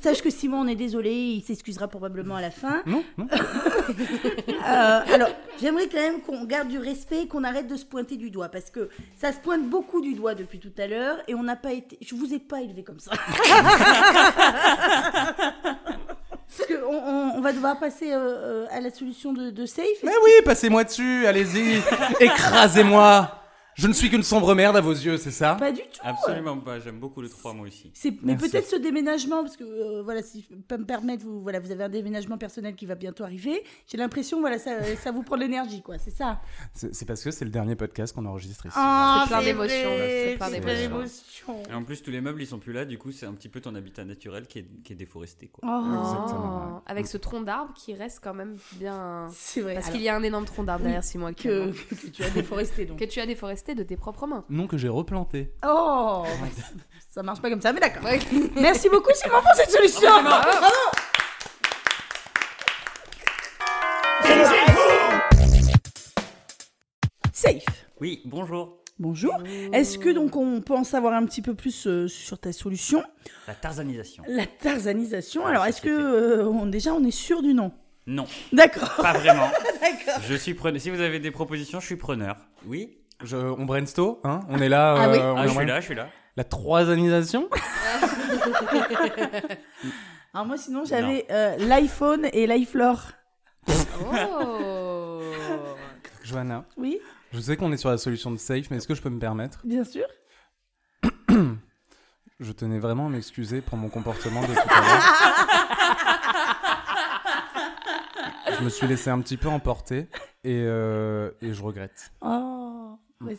[0.00, 2.82] sache que Simon, on est désolé, il s'excusera probablement à la fin.
[2.86, 3.28] Non, non.
[4.60, 8.16] Euh, alors, j'aimerais quand même qu'on garde du respect et qu'on arrête de se pointer
[8.16, 11.34] du doigt parce que ça se pointe beaucoup du doigt depuis tout à l'heure et
[11.34, 11.98] on n'a pas été.
[12.00, 13.10] Je vous ai pas élevé comme ça.
[16.56, 19.86] Parce que on, va devoir passer euh, euh, à la solution de, de safe.
[20.02, 21.80] Mais oui, passez-moi dessus, allez-y.
[22.20, 23.36] Écrasez-moi.
[23.76, 25.54] Je ne suis qu'une sombre merde à vos yeux, c'est ça?
[25.54, 26.00] Pas du tout.
[26.02, 27.90] Absolument pas, j'aime beaucoup le 3 moi aussi.
[27.94, 28.50] C'est, mais Merci.
[28.50, 31.70] peut-être ce déménagement, parce que euh, voilà, si je peux me permettre, vous, voilà, vous
[31.70, 33.62] avez un déménagement personnel qui va bientôt arriver.
[33.86, 36.40] J'ai l'impression, voilà, ça, ça vous prend de l'énergie, quoi, c'est ça?
[36.74, 38.74] C'est c'est parce que c'est le dernier podcast qu'on enregistre ici.
[38.78, 40.80] Ah, plein c'est d'émotions, vrai, c'est plein d'émotions.
[40.90, 41.62] d'émotions.
[41.70, 43.48] Et en plus, tous les meubles ils sont plus là, du coup, c'est un petit
[43.48, 45.46] peu ton habitat naturel qui est, qui est déforesté.
[45.48, 45.62] Quoi.
[45.66, 46.80] Oh, Exactement, ouais.
[46.86, 49.28] Avec ce tronc d'arbre qui reste quand même bien.
[49.32, 49.74] c'est vrai.
[49.74, 52.30] Parce Alors, qu'il y a un énorme tronc d'arbre derrière Simon que, que tu as
[52.30, 52.98] déforesté donc.
[52.98, 54.44] Que tu as déforesté de tes propres mains.
[54.48, 55.52] Non que j'ai replanté.
[55.66, 56.24] Oh,
[57.10, 58.02] ça marche pas comme ça, mais d'accord.
[58.56, 60.22] Merci beaucoup Simon pour cette solution.
[60.22, 60.66] Bravo.
[67.32, 67.64] Safe.
[68.00, 68.78] Oui, bonjour.
[68.98, 69.32] Bonjour.
[69.72, 73.02] Est-ce que donc on peut en savoir un petit peu plus euh, sur ta solution?
[73.46, 74.24] La tarzanisation.
[74.28, 75.46] La tarzanisation.
[75.46, 77.72] Alors est-ce que euh, on- déjà on est sûr du nom?
[78.06, 78.96] Non, D'accord.
[78.96, 79.48] pas vraiment.
[79.80, 80.22] D'accord.
[80.28, 80.80] Je suis preneur.
[80.80, 82.36] Si vous avez des propositions, je suis preneur.
[82.66, 84.94] Oui Je, on brainstorm, hein On est là.
[84.98, 85.18] Ah oui.
[85.18, 86.08] euh, on Ah, est je suis là, je suis là.
[86.36, 87.48] La troisièmisation
[90.32, 93.02] Alors moi sinon j'avais euh, l'iPhone et l'iFlore.
[93.68, 95.20] Oh
[96.22, 96.98] Johanna, Oui,
[97.32, 99.18] je sais qu'on est sur la solution de safe, mais est-ce que je peux me
[99.18, 100.06] permettre bien sûr.
[102.42, 105.02] Je tenais vraiment à m'excuser pour mon comportement de tout à l'heure.
[108.58, 110.08] je me suis laissé un petit peu emporter
[110.42, 112.12] et, euh, et je regrette.
[112.22, 112.69] Oh,
[113.20, 113.38] ouais,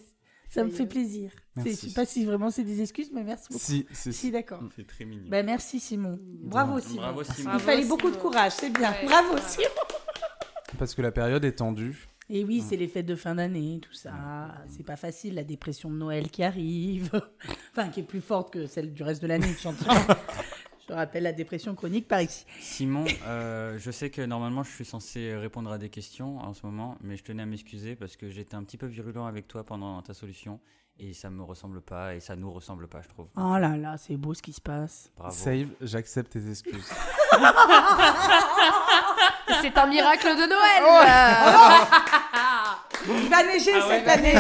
[0.50, 1.32] ça me fait plaisir.
[1.58, 3.64] Je sais pas si vraiment c'est des excuses, mais merci beaucoup.
[3.64, 4.32] Si, si, Si, si.
[4.32, 4.62] d'accord.
[4.76, 5.30] C'est très mignon.
[5.30, 6.20] Ben merci Simon.
[6.22, 7.02] Bravo Simon.
[7.02, 7.36] Bravo, Simon.
[7.38, 8.92] Il Bravo, fallait beaucoup de courage, c'est bien.
[8.92, 9.06] Ouais.
[9.06, 9.42] Bravo Ouais.
[9.48, 9.68] Simon.
[10.80, 12.08] Parce que la période est tendue.
[12.30, 14.14] Et oui, c'est les fêtes de fin d'année, tout ça.
[14.70, 17.10] C'est pas facile, la dépression de Noël qui arrive.
[17.72, 19.94] enfin, qui est plus forte que celle du reste de l'année, j'entends.
[20.92, 22.46] Je rappelle la dépression chronique par ici.
[22.60, 26.66] Simon, euh, je sais que normalement je suis censé répondre à des questions en ce
[26.66, 29.64] moment, mais je tenais à m'excuser parce que j'étais un petit peu virulent avec toi
[29.64, 30.60] pendant ta solution
[31.00, 33.28] et ça me ressemble pas et ça nous ressemble pas, je trouve.
[33.38, 35.10] Oh là là, c'est beau ce qui se passe.
[35.16, 35.34] Bravo.
[35.34, 36.90] Save, j'accepte tes excuses.
[39.62, 40.84] C'est un miracle de Noël
[43.24, 44.36] Il va neiger Ah ouais, cette va année.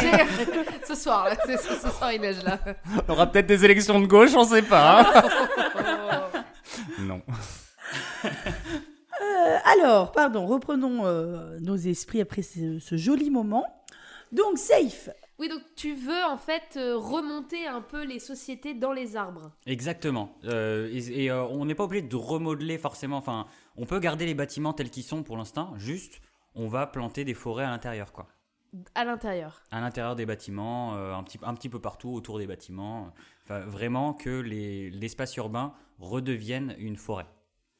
[0.87, 2.59] ce soir, là, ce, ce soir, il neige là.
[3.07, 5.01] On aura peut-être des élections de gauche, on sait pas.
[5.01, 5.23] hein.
[7.11, 7.21] Non.
[9.21, 13.65] Euh, alors, pardon, reprenons euh, nos esprits après ce, ce joli moment.
[14.31, 15.09] Donc, safe.
[15.41, 19.51] Oui, donc tu veux en fait euh, remonter un peu les sociétés dans les arbres.
[19.65, 20.35] Exactement.
[20.45, 23.17] Euh, et et, euh, on n'est pas obligé de remodeler forcément.
[23.17, 25.73] Enfin, on peut garder les bâtiments tels qu'ils sont pour l'instant.
[25.77, 26.21] Juste,
[26.53, 28.27] on va planter des forêts à l'intérieur, quoi.
[28.95, 29.63] À l'intérieur.
[29.71, 33.11] À l'intérieur des bâtiments, euh, un, petit, un petit peu partout autour des bâtiments.
[33.59, 37.27] Vraiment que les- l'espace urbain redevienne une forêt.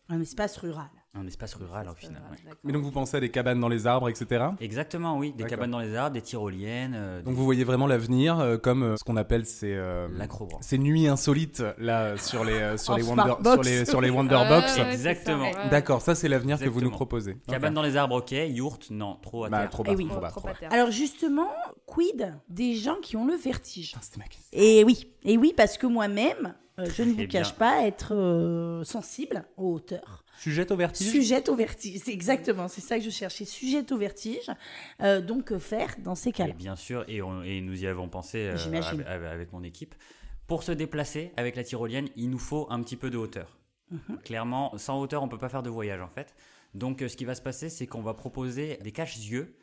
[0.10, 0.90] Un espace rural.
[1.14, 2.22] Un espace rural au final.
[2.32, 2.52] ouais.
[2.64, 4.46] Mais donc vous pensez à des cabanes dans les arbres, etc.
[4.62, 5.34] Exactement, oui.
[5.34, 8.58] Des cabanes dans les arbres, des tyroliennes, euh, Donc des- vous voyez vraiment l'avenir euh,
[8.58, 10.08] comme euh, ce qu'on appelle ces, euh,
[10.62, 14.52] ces nuits insolites là sur les euh, sur les Wonder sur les sur les Wonderbox.
[14.78, 15.52] Ouais, ouais, c'est Exactement.
[15.70, 17.36] D'accord, ça c'est l'avenir que vous nous proposez.
[17.46, 18.32] Cabane dans les arbres, ok.
[18.32, 19.70] Yourte, non, trop à Bah, terre.
[19.70, 20.06] trop Eh bas, oui.
[20.06, 20.58] trop Trop, bas, trop trop à bas.
[20.60, 20.70] terre.
[20.72, 21.50] Alors, justement,
[21.86, 23.96] quid des gens qui ont le vertige?
[24.02, 24.48] C'était ma question.
[24.54, 28.14] Et oui, et oui, parce que moi-même, euh, je ne vous Eh cache pas être
[28.16, 30.24] euh, sensible aux hauteurs.
[30.38, 31.08] Sujette au vertige.
[31.08, 34.50] Sujette au vertige, c'est exactement, c'est ça que je cherchais, sujette au vertige.
[35.02, 37.88] Euh, donc, que faire dans ces Et cas-là bien sûr, et, on- et nous y
[37.88, 38.50] avons pensé
[39.08, 39.96] avec, mon équipe.
[40.48, 43.58] Pour se déplacer avec la tyrolienne, il nous faut un petit peu de hauteur.
[43.92, 44.20] Mhm.
[44.24, 46.34] Clairement, sans hauteur, on peut pas faire de voyage en fait.
[46.74, 49.56] Donc, ce qui va se passer, c'est qu'on va proposer des caches-yeux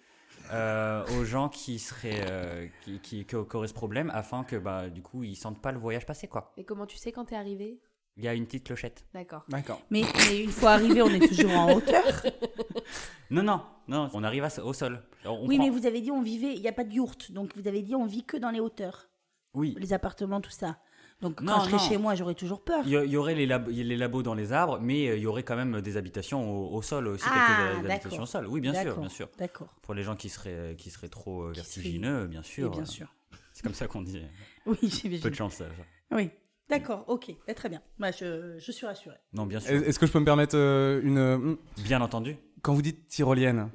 [0.53, 4.89] euh, aux gens qui seraient euh, qui, qui, qui auraient ce problème, afin que bah
[4.89, 6.53] du coup ils sentent pas le voyage passer quoi.
[6.57, 7.81] Et comment tu sais quand t'es arrivé?
[8.17, 9.05] Il y a une petite clochette.
[9.15, 9.45] D'accord.
[9.49, 9.81] D'accord.
[9.91, 12.05] mais, mais une fois arrivé, on est toujours en hauteur?
[13.31, 15.03] Non non non, on arrive à- au sol.
[15.25, 17.31] On oui, prend- mais vous avez dit on vivait, il n'y a pas de yourte,
[17.33, 19.09] donc vous avez dit on vit que dans les hauteurs,
[19.55, 19.75] oui.
[19.79, 20.79] les appartements, tout ça.
[21.21, 21.89] Donc Non, quand je serai non.
[21.89, 22.85] chez moi, j'aurais toujours peur.
[22.87, 25.43] Il y, aurait les, lab- les labos dans les arbres, mais euh, il y aurait
[25.43, 28.23] quand même des habitations au, au sol aussi, Ah, quelques euh, habitations d'accord.
[28.23, 28.47] au sol.
[28.47, 29.29] Oui, bien sûr, bien sûr.
[29.37, 29.69] D'accord.
[29.83, 32.71] Pour les gens qui seraient, qui seraient trop euh, Qui vertigineux, bien sûr.
[32.71, 33.13] bien euh, sûr.
[33.53, 34.23] C'est comme ça qu'on dit.
[34.67, 35.31] Oui, Peu j'imagine.
[35.31, 35.55] de chance.
[35.55, 35.65] ça.
[36.13, 36.31] Oui,
[36.69, 37.83] d'accord, ok, Bah, très bien.
[37.99, 39.17] Bah, je, je suis rassurée.
[39.33, 39.73] Non, bien sûr.
[39.73, 42.37] Est-ce que je peux me permettre euh, une euh, Bien entendu.
[42.63, 43.71] quand vous dites tyrolienne,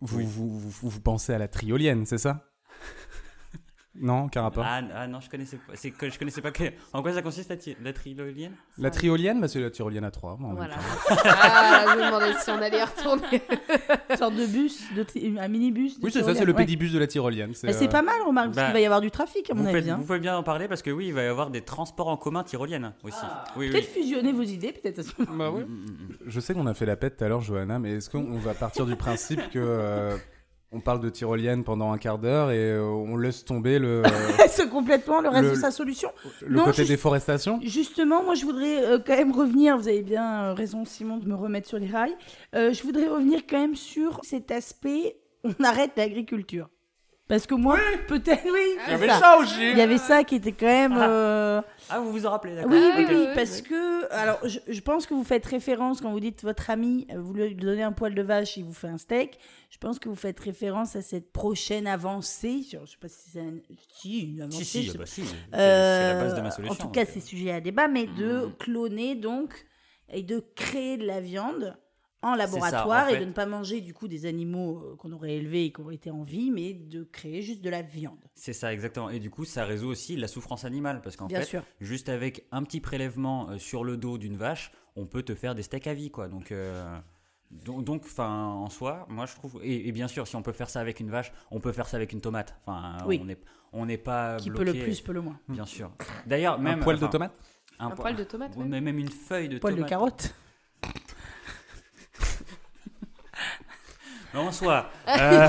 [0.00, 0.24] vous, Oui.
[0.28, 2.46] vous, vous, vous pensez à la triolienne, c'est ça?
[4.00, 4.64] Non, qu'un rapport.
[4.66, 5.72] Ah, ah non, je connaissais pas.
[5.74, 6.50] C'est que je connaissais pas.
[6.50, 8.52] que- En quoi ça consiste la, la trilolienne?
[8.78, 10.36] La triolienne, bah, c'est la tyrolienne à 3.
[10.40, 10.74] Voilà.
[11.24, 13.40] ah, je me demandais si on allait y retourner.
[14.10, 16.00] Une sorte de bus, de un minibus.
[16.00, 16.58] de Oui, c'est ça, c'est le Ouais.
[16.58, 17.50] pédibus de la tyrolienne.
[17.62, 19.54] Bah, c'est euh, pas mal, remarque, parce bah, qu'il va y avoir du trafic, à
[19.54, 19.90] mon avis.
[19.90, 19.96] hein.
[19.98, 22.16] vous pouvez bien en parler parce que oui, il va y avoir des transports en
[22.16, 23.16] commun tyroliennes aussi.
[23.56, 23.70] oui, oui.
[23.70, 24.98] Peut-être fusionner vos idées, peut-être.
[24.98, 25.36] à ce moment.
[25.36, 25.62] Bah oui.
[25.64, 26.16] Mm, mm, mm.
[26.26, 28.54] Je sais qu'on a fait la pète tout à l'heure, Johanna, mais est-ce qu'on va
[28.54, 30.16] partir du principe que euh,
[30.74, 34.02] on parle de tyrolienne pendant un quart d'heure et euh, on laisse tomber le,
[34.48, 36.10] C'est complètement le reste Le- de sa solution.
[36.44, 39.76] le Non, côté juste- déforestation Justement, moi, je voudrais euh, quand même revenir.
[39.78, 42.14] Vous avez bien euh, raison, Simon, de me remettre sur les rails.
[42.54, 45.16] Euh, je voudrais revenir quand même sur cet aspect.
[45.44, 46.68] On arrête l'agriculture.
[47.26, 48.76] Parce que moi, peut-être, oui.
[48.86, 49.38] c'est ça.
[49.38, 50.94] aussi Il y avait ça qui était quand même.
[50.98, 54.12] euh, Ah, vous vous en rappelez, d'accord Oui, Ah, oui, oui, parce que.
[54.12, 57.32] Alors, je, je pense que vous faites référence quand vous dites votre ami, euh, vous
[57.32, 59.38] lui donnez un poil de vache, il vous fait un steak.
[59.70, 62.60] Je pense que vous faites référence à cette prochaine avancée.
[62.70, 63.54] Je ne sais pas si c'est un-
[63.94, 64.64] si, une avancée.
[64.64, 65.22] Si, si, je sais bah, si.
[65.24, 66.74] C'est c'est Euh, la base de ma solution.
[66.74, 68.52] En tout cas, c'est sujet à débat, mais de Mhm.
[68.58, 69.66] cloner donc
[70.12, 71.74] et de créer de la viande
[72.24, 73.20] en ça, laboratoire en et fait.
[73.20, 75.94] de ne pas manger du coup des animaux euh, qu'on aurait élevés et qui auraient
[75.94, 78.18] été en vie, mais de créer juste de la viande.
[78.34, 79.10] C'est ça, exactement.
[79.10, 81.00] Et du coup, ça résout aussi la souffrance animale.
[81.02, 81.62] Parce qu'en fait, sûr.
[81.80, 85.54] juste avec un petit prélèvement euh, sur le dos d'une vache, on peut te faire
[85.54, 86.28] des steaks à vie, quoi.
[86.28, 86.84] Donc, euh,
[87.50, 89.60] donc, enfin, en soi, moi, je trouve.
[89.62, 91.86] Et, et bien sûr, si on peut faire ça avec une vache, on peut faire
[91.88, 92.54] ça avec une tomate.
[92.66, 93.20] Enfin, Oui.
[93.22, 93.38] on n'est
[93.72, 95.38] on pas Qui peut le plus, peut le moins.
[95.48, 95.90] Bien sûr.
[96.26, 97.32] D'ailleurs, même Un poil de tomate
[97.78, 99.90] un, Un po- poil de tomate, mais même une feuille de Poil de tomate.
[99.90, 100.34] carotte.
[100.82, 100.92] Mais en
[104.52, 105.48] soi, euh,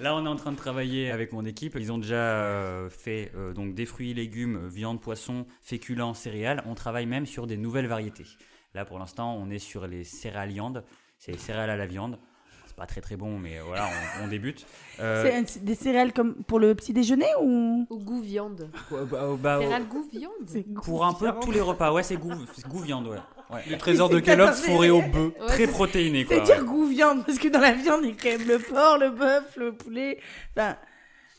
[0.00, 1.76] là on est en train de travailler avec mon équipe.
[1.78, 6.62] Ils ont déjà euh, fait euh, donc des fruits, légumes, viande, poisson, féculents, céréales.
[6.66, 8.26] On travaille même sur des nouvelles variétés.
[8.74, 10.84] Là pour l'instant, on est sur les céréaliandes.
[11.18, 12.18] C'est les céréales à la viande.
[12.66, 13.86] C'est pas très très bon, mais voilà,
[14.20, 14.66] on, on débute.
[14.98, 17.86] Euh, C'est des céréales comme pour le petit déjeuner ou?
[17.90, 18.70] Au goût viande.
[18.90, 22.32] bah, bah, bah, Céréales goût viande pour un peu tous les repas, ouais, c'est goût,
[22.68, 23.18] goût viande, ouais.
[23.52, 23.62] Ouais.
[23.68, 24.64] Les trésors de catastrophique.
[24.72, 25.32] fourrés au bœuf.
[25.40, 26.36] Ouais, Très protéiné, quoi.
[26.36, 28.58] C'est dire goût viande, parce que dans la viande, il y a quand même le
[28.58, 30.18] porc, le bœuf, le poulet,
[30.56, 30.76] enfin,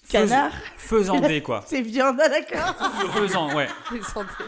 [0.10, 1.64] canard, Faisandé, quoi.
[1.68, 2.76] c'est viande, ah, d'accord
[3.14, 3.68] Faisant, ouais.
[3.92, 4.44] les santé.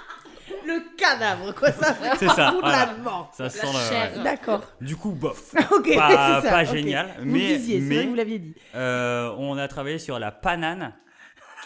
[0.67, 2.85] Le cadavre, quoi, ça C'est ça, de voilà.
[2.87, 3.31] la mort.
[3.35, 4.11] Ça sent chair.
[4.17, 4.23] le...
[4.23, 4.63] D'accord.
[4.81, 5.53] Du coup, bof.
[5.71, 8.39] ok, Pas- c'est ça, pas génial, Vous mais- le disiez, mais- vrai que vous l'aviez
[8.39, 8.55] dit.
[8.75, 10.93] Euh, on a travaillé sur la panane,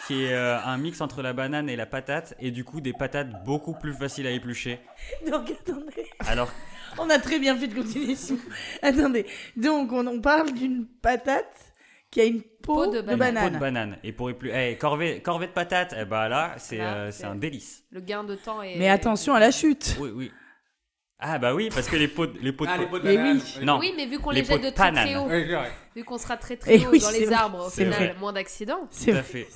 [0.10, 2.94] qui est euh, un mix entre la banane et la patate, et du coup des
[2.94, 4.80] patates beaucoup plus faciles à éplucher.
[5.30, 6.08] Donc, attendez.
[6.28, 6.52] Alors,
[6.98, 8.16] On a très bien fait de continuer.
[8.82, 9.28] Attendez.
[9.56, 11.74] Donc, on, on parle d'une patate
[12.10, 13.20] qui a une peau, Peau de de, banane.
[13.20, 13.44] banane.
[13.50, 13.98] Peau de banane.
[14.04, 17.20] Et pour plus, eh, corvée, corvée de patates, eh ben là, c'est Là, euh, c'est-
[17.22, 17.84] c'est un délice.
[17.92, 18.76] Le gain de temps est.
[18.78, 19.96] Mais attention à la chute.
[20.00, 20.32] Oui, oui.
[21.20, 23.04] Ah bah oui, parce que les pots, de- les pots de Ah, les pots de
[23.04, 23.38] Mais banane.
[23.60, 23.66] oui.
[23.66, 23.78] Non.
[23.78, 25.18] Oui, mais vu qu'on Les les, jette de de très très banane.
[25.18, 25.72] haut, Oui, c'est vrai.
[25.96, 27.36] vu qu'on sera très très Eh haut oui, dans c'est les vrai.
[27.36, 28.16] arbres, au C'est final, vrai.
[28.20, 28.88] moins d'accidents.
[28.90, 29.24] C'est Tout à vrai.
[29.44, 29.48] fait.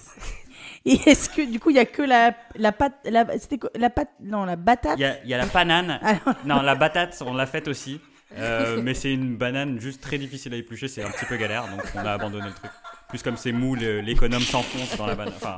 [0.86, 3.70] Et est-ce que du coup il y a que la la pâte la c'était quoi
[3.76, 6.00] la pâte non la batate Il y a, il y a la banane.
[6.02, 8.02] Alors, Non, la batate, on l'a faite aussi.
[8.38, 11.68] Euh, mais c'est une banane juste très difficile à éplucher, c'est un petit peu galère,
[11.70, 12.72] donc on a abandonné le truc.
[13.10, 15.34] Plus comme c'est mou, l'économe s'enfonce dans la banane.
[15.38, 15.58] Enfin,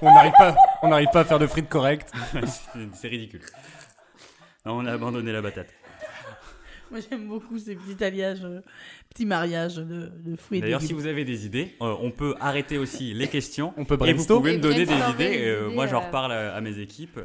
[0.00, 2.12] On n'arrive pas, on n'arrive pas à faire de frites correctes.
[2.46, 3.40] c'est- c'est ridicule.
[4.64, 5.68] Non, on a abandonné la batate.
[6.90, 8.60] moi j'aime beaucoup ces petits alliages euh,
[9.10, 12.10] petits mariages de, de fruits et de D'ailleurs, si vous avez des idées, euh, on
[12.10, 13.74] peut arrêter aussi les questions.
[13.76, 15.16] On peut Et vous pouvez me donner des idées.
[15.18, 17.18] des et, euh, idées, moi, j'en reparle à, à mes équipes.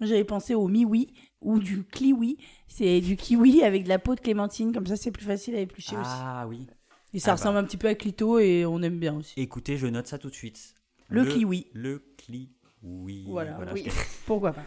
[0.00, 2.38] Moi j'avais pensé au mi-oui ou du cliwi.
[2.68, 5.60] C'est du kiwi avec de la peau de clémentine, comme ça c'est plus facile à
[5.60, 6.10] éplucher aussi.
[6.10, 6.66] Ah oui.
[7.12, 9.34] Et ça ah ressemble un petit peu à Clito et on aime bien aussi.
[9.36, 10.74] Écoutez, je note ça tout de suite.
[11.08, 11.66] Le kiwi.
[11.74, 12.50] Le kiwi.
[12.82, 13.24] Oui.
[13.28, 13.86] Voilà, oui.
[14.26, 14.64] Pourquoi pas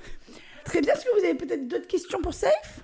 [0.65, 2.83] Très bien, est-ce que vous avez peut-être d'autres questions pour Safe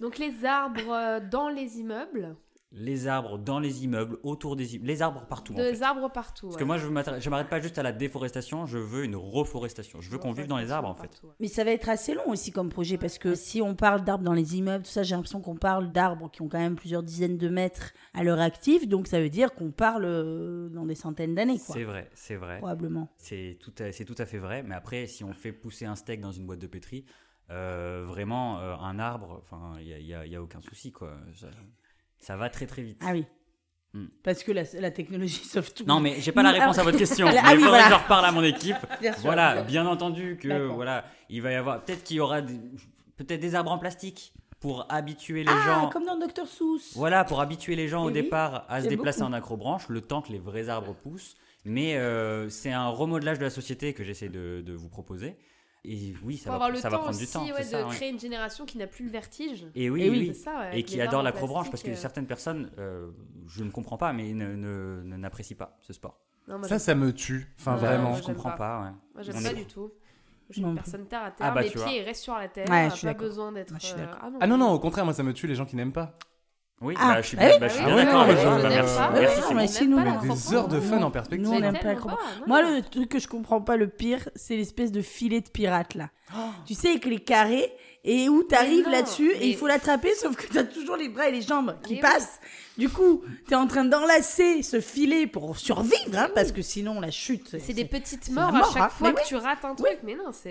[0.00, 2.36] Donc les arbres euh, dans les immeubles,
[2.72, 4.88] Les arbres dans les immeubles, autour des immeubles.
[4.88, 5.54] Les arbres partout.
[5.54, 5.82] en des fait.
[5.82, 6.48] arbres partout.
[6.48, 10.00] Parce que moi, je je m'arrête pas juste à la déforestation, je veux une reforestation.
[10.02, 11.22] Je veux qu'on vive dans les arbres, en fait.
[11.40, 14.24] Mais ça va être assez long aussi comme projet parce que si on parle d'arbres
[14.24, 17.02] dans les immeubles, tout ça, j'ai l'impression qu'on parle d'arbres qui ont quand même plusieurs
[17.02, 20.94] dizaines de mètres à leur actif, donc ça veut dire qu'on parle euh, dans des
[20.96, 21.74] centaines d'années, quoi.
[21.74, 22.58] C'est vrai, c'est vrai.
[22.58, 23.08] Probablement.
[23.16, 24.62] C'est tout, à, c'est tout à fait vrai.
[24.62, 27.06] Mais après, si on fait pousser un steak dans une boîte de pétri,
[27.50, 31.14] euh, vraiment, euh, un arbre, enfin, il n'y a, aucun souci, quoi.
[31.34, 31.48] Ça,
[32.18, 33.00] ça va très très vite.
[33.04, 33.24] Ah oui.
[33.92, 34.06] Hmm.
[34.22, 35.84] Parce que la, la technologie sauve tout.
[35.84, 37.26] Non, mais j'ai pas la Nous, réponse ah, à votre question.
[37.42, 37.84] ah oui, voilà.
[37.84, 38.76] que je reparle à mon équipe.
[39.00, 39.22] Bien sûr.
[39.22, 42.60] Voilà, bien entendu que voilà, il va y avoir peut-être qu'il y aura des-
[43.16, 45.88] peut-être des arbres en plastique pour habituer les Ah, gens.
[45.88, 46.96] comme dans Dr Seuss.
[46.96, 49.30] Voilà, pour habituer les gens au Eh oui, départ à se déplacer beaucoup.
[49.32, 51.36] en acrobranche, le temps que les vrais arbres poussent.
[51.64, 55.36] Mais euh, c'est un remodelage de la société que j'essaie de, de vous proposer.
[55.88, 57.44] Et oui, ça va, avoir le ça va temps prendre aussi du temps.
[57.44, 57.94] ouais, de ça, ouais.
[57.94, 59.66] créer une génération qui n'a plus le vertige.
[59.74, 61.94] Et oui, Eh oui, ça, ouais, Et qui adore l'acrobranche parce que euh.
[61.94, 63.08] certaines personnes, euh,
[63.46, 66.18] je ne comprends pas, mais ne- ne- ne- n'apprécient pas ce sport.
[66.48, 67.52] Non, moi, Ça, ça me tue.
[67.58, 68.10] Enfin, vraiment.
[68.10, 68.56] moi, je comprends pas.
[68.56, 68.80] pas.
[68.82, 68.90] ouais.
[69.14, 69.92] Moi, j'aime pas est- du tout.
[70.48, 71.46] Je suis une personne terre à terre.
[71.48, 72.92] Ah bah, Mes pieds restent sur la terre.
[72.94, 73.74] Suis pas besoin d'être.
[73.74, 75.74] Euh, ah non, Ah non, non, au contraire, moi, ça me tue les gens qui
[75.76, 76.16] n'aiment pas.
[76.82, 77.60] Oui, Ah, bah, je suis bah bien, oui.
[77.60, 78.26] bah, je suis Ah bien d'accord.
[78.26, 78.32] bah,
[79.54, 81.48] merci, nous, pas mais la Des heures de fun en Nous, perspective.
[81.48, 81.94] on Mais n'aime pas
[82.46, 85.94] Moi, le truc que je comprends pas le pire, c'est l'espèce de filet de pirate
[85.94, 86.10] là.
[86.66, 87.72] Tu sais, avec les carrés
[88.04, 91.32] et où t'arrives là-dessus et il faut l'attraper, sauf que t'as toujours les bras et
[91.32, 92.02] les jambes qui Mais oui.
[92.02, 92.40] passent.
[92.76, 97.10] Du coup, t'es en train d'enlacer ce filet pour survivre, hein, parce que sinon la
[97.10, 97.56] chute.
[97.58, 98.88] C'est des petites morts à chaque hein.
[98.90, 99.26] fois Mais que oui.
[99.28, 99.98] tu rates un truc.
[100.04, 100.50] Mais non, c'est.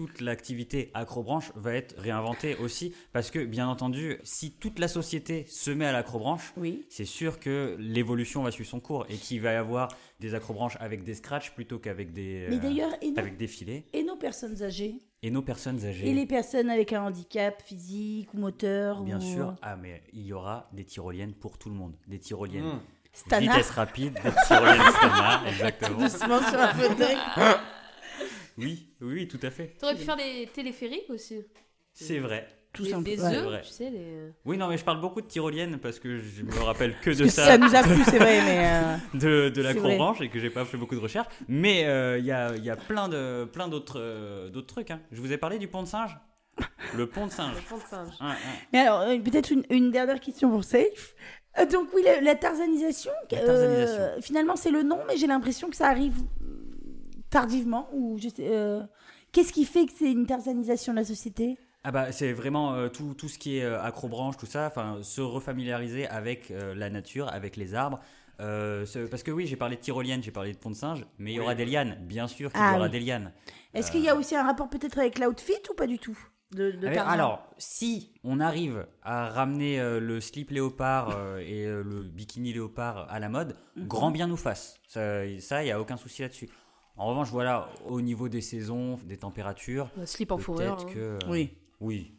[0.00, 5.44] Toute l'activité acrobranche va être réinventée aussi parce que bien entendu si toute la société
[5.46, 6.86] se met à l'acrobranche Oui.
[6.88, 9.88] c'est sûr que l'évolution va suivre son cours et qu'il va y avoir
[10.20, 13.84] des acrobranches avec des scratchs plutôt qu'avec des Mais euh, d'ailleurs, avec des filets.
[13.92, 14.96] Et nos personnes âgées.
[15.22, 16.08] Et nos personnes âgées.
[16.08, 19.34] Et les personnes avec un handicap physique ou moteur bien ou...
[19.34, 19.54] sûr.
[19.60, 21.94] Ah mais il y aura des tyroliennes pour tout le monde.
[22.06, 22.64] Des tyroliennes.
[22.64, 23.38] Mmh.
[23.38, 25.98] Vitesse rapide des tyroliennes exactement.
[25.98, 27.16] Doucement sur un fauteuil.
[28.60, 31.42] oui oui oui, tout à fait T'aurais pu faire des téléphériques aussi.
[31.92, 33.16] c'est vrai Tout des, simplement.
[33.30, 33.60] des œufs, vrai.
[33.62, 33.90] tu sais.
[33.90, 34.30] Les...
[34.44, 37.26] oui non mais je parle beaucoup de tyroliennes parce que je me rappelle que de
[37.26, 38.64] ça ça nous a plu, c'est vrai, mais...
[38.64, 41.28] euh, de, de C'est l'acrobranche et que j'ai pas fait beaucoup de recherches.
[41.48, 44.90] Mais euh, il y, a, il y a plein de plein d'autres euh, d'autres trucs.
[44.90, 45.00] hein.
[45.12, 46.16] Je vous ai parlé du pont de singe?
[46.94, 47.54] Le pont de singe.
[47.54, 48.12] Le fond de singe.
[48.20, 48.34] Ouais, ouais.
[48.72, 51.14] Mais alors, euh, peut-être une, une dernière question pour Safe.
[51.58, 54.20] Euh, donc oui, la, la tarzanisation, La euh, tarzanisation.
[54.22, 56.39] finalement c'est le nom, mais j'ai l'impression que ça arrive euh,
[57.30, 57.88] tardivement.
[57.92, 58.82] Ou je sais, euh,
[59.32, 61.56] Qu'est-ce qui fait que c'est une tarzanisation de la société?
[61.84, 64.98] Ah bah c'est vraiment euh, tout, tout ce qui est euh, acrobranche, tout ça, enfin
[65.02, 68.00] se refamiliariser avec euh, la nature, avec les arbres.
[68.40, 71.06] Euh, ce- parce que oui, j'ai parlé de tyrolienne, j'ai parlé de pont de singe,
[71.18, 72.90] mais il y aura des lianes, bien sûr qu'il Ah y aura oui.
[72.90, 73.32] des lianes.
[73.72, 76.18] Est-ce qu'il y a aussi un rapport peut-être avec l'outfit ou pas du tout?
[76.52, 81.64] De, de Ah, alors, si on arrive à ramener euh, le slip léopard euh, et
[81.64, 83.86] euh, le bikini léopard à la mode, Mhm.
[83.86, 84.80] grand bien nous fasse.
[84.88, 86.48] Ça, il n'y a aucun souci là-dessus.
[87.00, 90.76] En revanche, voilà, au niveau des saisons, des températures, Un slip en fourrure.
[90.76, 90.92] peut-être hein.
[90.92, 90.98] que...
[90.98, 91.54] euh, Oui.
[91.80, 92.12] Oui.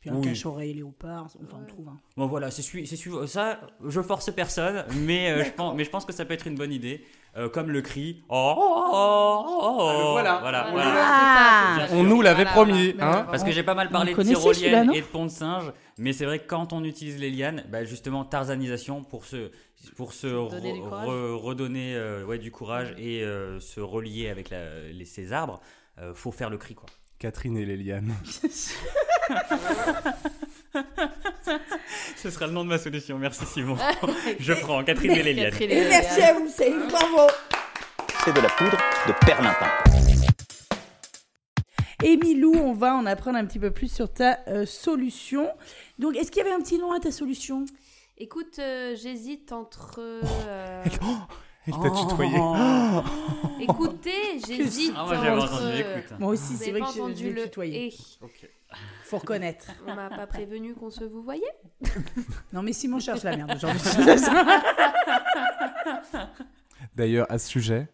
[0.00, 0.22] Puis un Oui.
[0.26, 1.98] cache-oreille léopard, enfin on trouve un.
[2.16, 3.26] Bon voilà, c'est sui- c'est suivant.
[3.26, 6.46] Ça, je force personne, mais, euh, je pense, mais je pense que ça peut être
[6.46, 7.02] une bonne idée.
[7.38, 8.24] Euh, comme le cri.
[8.28, 9.88] Oh, oh, oh, oh, oh.
[9.88, 10.38] Ah, voilà.
[10.40, 10.92] Voilà, On voilà.
[10.96, 11.76] Ah.
[11.78, 13.18] ça, c'est On nous l'avait Voilà, promis, voilà.
[13.20, 13.26] hein.
[13.30, 16.24] Parce que j'ai pas mal parlé de tyrolienne et de pont de singe, mais c'est
[16.24, 19.50] vrai que quand on utilise les lianes, bah justement tarzanisation pour se,
[19.96, 21.08] pour se Donner re- du courage.
[21.08, 25.60] re- redonner euh, ouais, du courage et euh, se relier avec la- les, ces arbres,
[26.00, 26.86] euh, faut faire le cri quoi.
[27.20, 28.14] Catherine et les lianes.
[32.16, 33.18] Ce sera le nom de ma solution.
[33.18, 33.76] Merci Simon.
[34.38, 35.50] Je prends Catherine et Léliane.
[35.50, 37.28] Catherine Et et merci à vous, Safe, bravo.
[38.24, 38.76] C'est de la poudre
[39.06, 39.68] de perlimpin.
[42.02, 45.48] Émilou, on va en apprendre un petit peu plus sur ta euh, solution.
[45.98, 47.64] Donc, est-ce qu'il y avait un petit nom à ta solution?
[48.16, 49.96] Écoute, euh, j'hésite entre.
[50.00, 50.84] euh,
[51.66, 52.36] Elle t'a tutoyé.
[52.38, 53.02] Oh.
[53.60, 55.54] Écoutez, j'hésite Ah, moi j'avais entre.
[55.54, 56.18] entendu, écoute.
[56.20, 57.86] Moi aussi, c'est vrai que le tutoyé.
[57.88, 57.94] et.
[59.04, 59.66] Faut reconnaître.
[59.86, 61.42] On m'a pas prévenu qu'on se vous voyait.
[62.52, 63.80] Non, mais Simon cherche la merde aujourd'hui.
[66.94, 67.88] D'ailleurs, à ce sujet,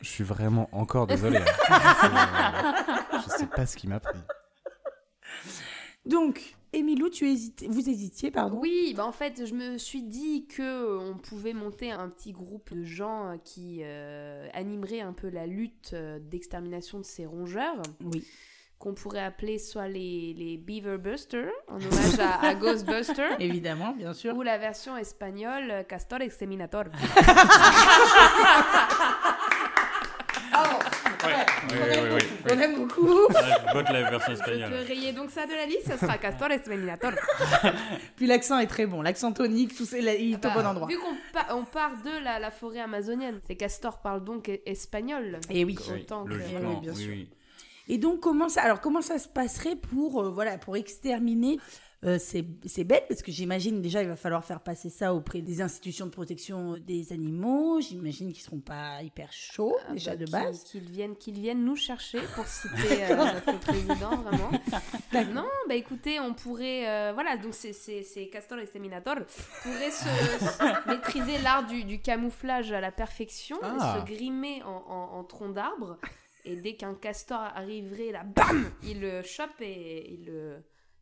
[0.00, 1.38] je suis vraiment encore désolé.
[1.70, 2.74] hein.
[3.24, 4.18] je sais pas ce qui m'a pris.
[6.06, 8.58] Donc, Émilou, tu hésitais, vous hésitiez, pardon?
[8.60, 12.72] Oui, bah en fait, je me suis dit que on pouvait monter un petit groupe
[12.74, 18.26] de gens qui euh, animeraient un peu la lutte euh, d'extermination de ces rongeurs, Oui.
[18.78, 24.14] Qu'on pourrait appeler soit les, les Beaver Busters, en hommage à, à Ghostbusters, Évidemment, bien
[24.14, 24.36] sûr.
[24.36, 26.84] ou la version espagnole Castor Exterminator.
[31.24, 31.32] Oui,
[31.72, 32.22] oui, oui.
[32.50, 33.08] On aime beaucoup.
[33.28, 34.84] Je vote la version Je peux espagnole.
[34.86, 37.12] rayer donc ça de la liste, ça sera Castor Exterminator.
[38.16, 39.02] Puis l'accent est très bon.
[39.02, 40.86] L'accent tonique, tout ça, il est au Bah, bon endroit.
[40.88, 45.38] Vu qu'on pa- on part de la, la forêt amazonienne, ces castors parlent donc espagnol.
[45.50, 45.76] Et oui.
[45.92, 47.37] Autant que- Logiquement, oui, bien oui, sûr.
[47.88, 51.58] Et donc, comment ça, alors, comment ça se passerait pour, euh, voilà, pour exterminer
[52.04, 53.06] euh, ces, ces bêtes?
[53.08, 56.76] Parce que j'imagine déjà, il va falloir faire passer ça auprès des institutions de protection
[56.78, 57.80] des animaux.
[57.80, 60.64] J'imagine qu'ils seront pas hyper chauds, Ah déjà bah, de base.
[60.64, 64.50] Qu'ils viennent, qu'ils viennent nous chercher pour citer euh, notre président, vraiment.
[65.34, 66.86] non, bah écoutez, on pourrait.
[66.88, 67.72] euh, voilà, donc ces,
[68.30, 69.16] castors exterminators
[69.62, 73.96] pourraient se, se maîtriser l'art du, du camouflage à la perfection Ah.
[73.96, 75.96] et se grimer en, en, en tronc d'arbre.
[76.50, 80.56] Et dès qu'un castor arriverait, là, bam Il le chope et il le,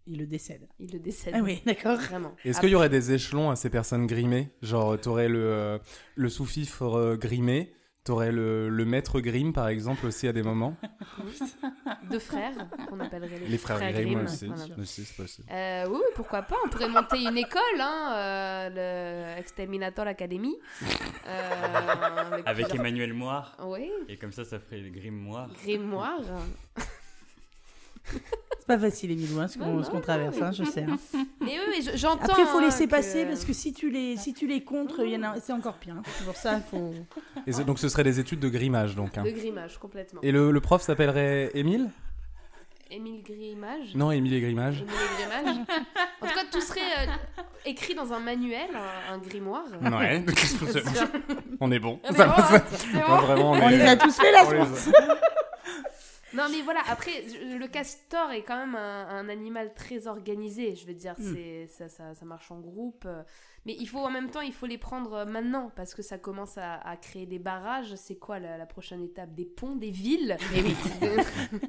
[0.08, 0.66] Il le décède.
[0.80, 1.34] il le décède.
[1.36, 1.98] Ah oui, d'accord.
[1.98, 2.34] Vraiment.
[2.44, 4.50] Est-ce qu'il y aurait des échelons à ces personnes grimées?
[4.62, 5.78] Genre, t'aurais le, euh,
[6.16, 7.72] le sous-fifre euh, grimé,
[8.06, 10.76] t'aurais le, le maître Grimm, par exemple, aussi à des moments?
[12.10, 12.52] Deux frères,
[12.88, 14.46] qu'on appellerait les, Les frères, Grimm, Grimm, aussi.
[14.46, 14.64] voilà.
[14.80, 15.48] aussi c'est possible.
[15.50, 16.56] Euh, oui, pourquoi pas.
[16.64, 20.56] On pourrait monter une école, hein, euh, le Exterminator Academy.
[21.26, 21.50] Euh,
[22.32, 23.56] avec Avec plusieurs- Emmanuel Moir.
[23.64, 25.48] Oui, Et comme ça, ça ferait le Grimm Moir.
[28.58, 29.58] C'est pas facile, Émilou, hein, ce
[29.90, 30.82] qu'on traverse, hein, je sais.
[30.88, 30.96] hein.
[31.40, 32.24] Mais oui, je- j'entends.
[32.24, 34.64] Après, il faut laisser hein, passer que- parce que si tu les, si tu les
[34.64, 35.94] contres, en c'est encore pire.
[36.18, 36.92] C'est pour ça, faut.
[37.46, 39.16] Et ce- donc, ce serait des études de grimage, donc.
[39.18, 39.22] hein.
[39.22, 40.20] De grimage, complètement.
[40.22, 41.88] Et le, le prof s'appellerait Émile?
[42.90, 43.94] Émile Grimage.
[43.96, 44.76] Non, Émile et Grimage.
[44.82, 45.56] Émile Grimage.
[46.22, 47.12] En tout cas, tout serait euh,
[47.66, 49.64] écrit dans un manuel, un, un grimoire.
[49.82, 50.24] Ouais,
[51.60, 52.00] on est bon.
[52.10, 53.16] Mais Ça- bon, ça- c'est non, bon.
[53.18, 54.88] vraiment, on, On est- les a tous fait là, on je pense.
[56.34, 60.74] Non, mais voilà, après, le castor est quand même un, un animal très organisé.
[60.74, 63.04] Je veux dire, c'est ça, ça, ça marche en groupe.
[63.06, 63.22] euh,
[63.64, 66.18] Mais il faut en même temps, il faut les prendre euh, maintenant parce que ça
[66.18, 67.94] commence à, à créer des barrages.
[67.94, 69.34] C'est quoi la, la prochaine étape?
[69.34, 70.36] Des ponts, des villes?
[70.54, 70.74] Eh oui.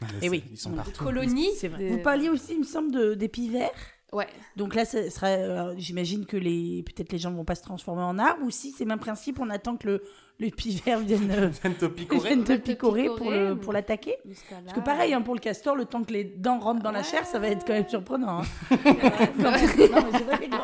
[0.00, 0.44] Ah, Eh oui.
[0.50, 1.04] Ils sont partout.
[1.04, 1.50] colonies?
[1.90, 3.70] Vous parliez aussi, il me semble, de- des pivers.
[4.14, 4.26] Ouais.
[4.56, 8.02] Donc là, ça sera, euh, j'imagine que les, peut-être les gens vont pas se transformer
[8.02, 10.02] en arbres, ou si c'est le même principe, on attend que le,
[10.38, 12.28] le pivert vienne, euh, Viennent te picorer.
[12.28, 14.16] vienne te Vienne picorer pour le- pour l'attaquer.
[14.64, 17.02] Parce que pareil, hein, pour le castor, le temps que les dents rentrent dans la
[17.02, 18.40] chair, ça va être quand même surprenant.
[18.42, 18.44] hein.
[19.38, 20.58] Non, mais vrai non.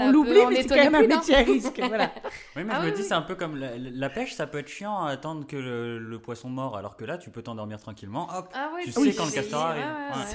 [0.00, 1.80] on l'oublie, mais c'est quand même un métier à risque.
[1.86, 2.10] Voilà.
[2.56, 3.06] Oui, mais Ah je oui, me dis, oui.
[3.08, 5.98] c'est un peu comme la, la pêche, ça peut être chiant à attendre que le,
[5.98, 8.26] le poisson mort, alors que là, tu peux t'endormir tranquillement.
[8.36, 9.84] Hop, Ah Tu sais quand le castor arrive.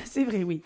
[0.06, 0.62] C'est vrai, oui.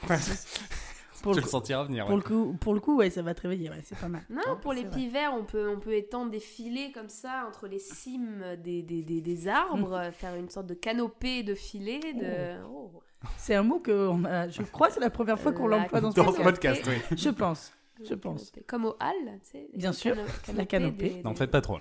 [1.24, 2.05] Pour Tu le, le sentiras venir.
[2.05, 2.22] pour ouais.
[2.22, 4.22] le coup, pour le coup, ouais, ça va te réveiller, ouais, c'est pas mal.
[4.30, 7.80] Non, pour les pivers, on peut, on peut étendre des filets comme ça entre les
[7.80, 12.13] cimes des, des, des, des arbres, faire une sorte de canopée de filets.
[12.13, 12.61] De...
[12.70, 12.91] Oh.
[13.38, 16.11] C'est un mot que, on a- je crois, c'est la première fois qu'on l'emploie dans
[16.11, 16.84] ce Dans ce podcast.
[16.84, 17.18] podcast, oui.
[17.24, 17.74] Je pense.
[18.07, 18.51] Je pense.
[18.68, 19.70] Comme au hall, tu sais.
[19.76, 20.15] Bien sûr,
[20.55, 21.22] la canopée.
[21.24, 21.80] N'en des- faites pas trop.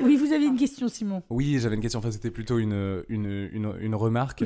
[0.00, 1.22] Oui, vous aviez une question, Simon.
[1.30, 1.98] Oui, j'avais une question.
[1.98, 4.44] Enfin, c'était plutôt une, une, une, une remarque.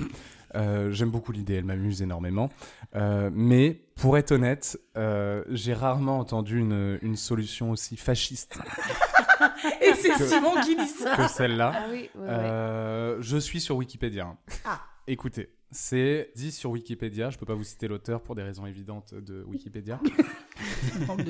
[0.54, 2.50] Euh, J'aime beaucoup l'idée, elle m'amuse énormément.
[2.94, 8.58] Euh, mais pour être honnête, euh, j'ai rarement entendu une, une solution aussi fasciste
[9.80, 11.16] Et c'est Que- Simon qui dit ça.
[11.16, 11.72] que celle-là.
[11.74, 12.28] Ah oui, ouais, ouais.
[12.28, 14.34] Euh, je suis sur Wikipédia.
[14.64, 14.80] Ah.
[15.06, 17.30] Écoutez, c'est dit sur Wikipédia.
[17.30, 20.00] Je peux pas vous citer l'auteur pour des raisons évidentes de Wikipédia.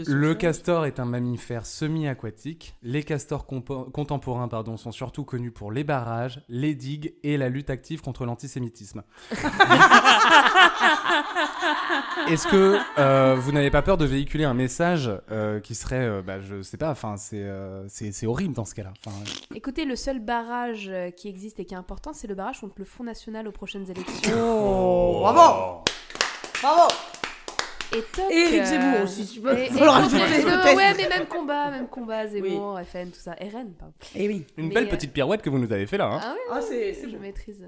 [0.06, 2.74] Le castor est un mammifère semi-aquatique.
[2.82, 7.70] Les castors contemporains pardon, sont surtout connus pour les barrages, les digues et la lutte
[7.70, 9.02] active contre l'antisémitisme.
[12.28, 16.22] Est-ce que euh, vous n'avez pas peur de véhiculer un message euh, qui serait, euh,
[16.22, 18.92] bah, je sais pas, enfin, c'est euh, c'est horrible dans ce cas-là.
[19.54, 22.84] Écoutez, le seul barrage qui existe et qui est important, c'est le barrage contre le
[22.84, 24.31] Front National aux prochaines élections.
[24.34, 25.84] Oh, bravo
[26.60, 27.11] Bravo
[27.94, 28.24] Et toc.
[28.30, 30.76] Et Eric euh, Zemmour aussi, tu peux et- faut et contre les deux, peut-être.
[30.76, 33.32] Ouais, mais même combat, même combat, Zemmour, FN, tout ça.
[33.32, 33.92] RN, pardon.
[34.14, 34.46] Eh oui.
[34.56, 36.06] Une Mais, belle euh, petite pirouette que vous nous avez fait là.
[36.06, 36.20] hein.
[36.22, 37.20] Ah oui, Ah, c'est c'est je bon.
[37.22, 37.66] maîtrise.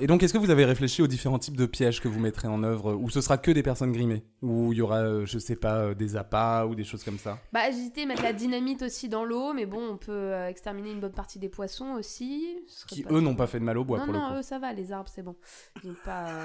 [0.00, 2.48] Et donc, est-ce que vous avez réfléchi aux différents types de pièges que vous mettrez
[2.48, 4.22] en œuvre Ou ce sera que des personnes grimées?
[4.42, 7.18] Ou il y aura, euh, je sais pas, euh, des appâts ou des choses comme
[7.18, 7.38] ça?
[7.52, 10.92] Bah, j'hésitais à mettre la dynamite aussi dans l'eau, mais bon, on peut euh, exterminer
[10.92, 12.56] une bonne partie des poissons aussi.
[12.86, 14.34] Qui, eux, n'ont pas fait de mal au bois non, pour le non, coup.
[14.38, 15.36] eux, ça va, les arbres, c'est bon.
[15.84, 16.26] Ils ont pas.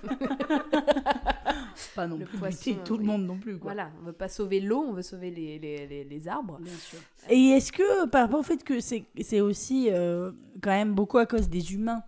[1.46, 1.50] euh,
[1.94, 3.58] Pas non Le plus poisson, buter tout le monde non plus.
[3.58, 3.72] Quoi.
[3.72, 6.58] Voilà, on veut pas sauver l'eau, on veut sauver les, les, les, les arbres.
[6.60, 6.98] Bien sûr.
[7.28, 10.30] Et est-ce que, par rapport au fait que c'est c'est aussi euh,
[10.62, 12.02] quand même beaucoup à cause des humains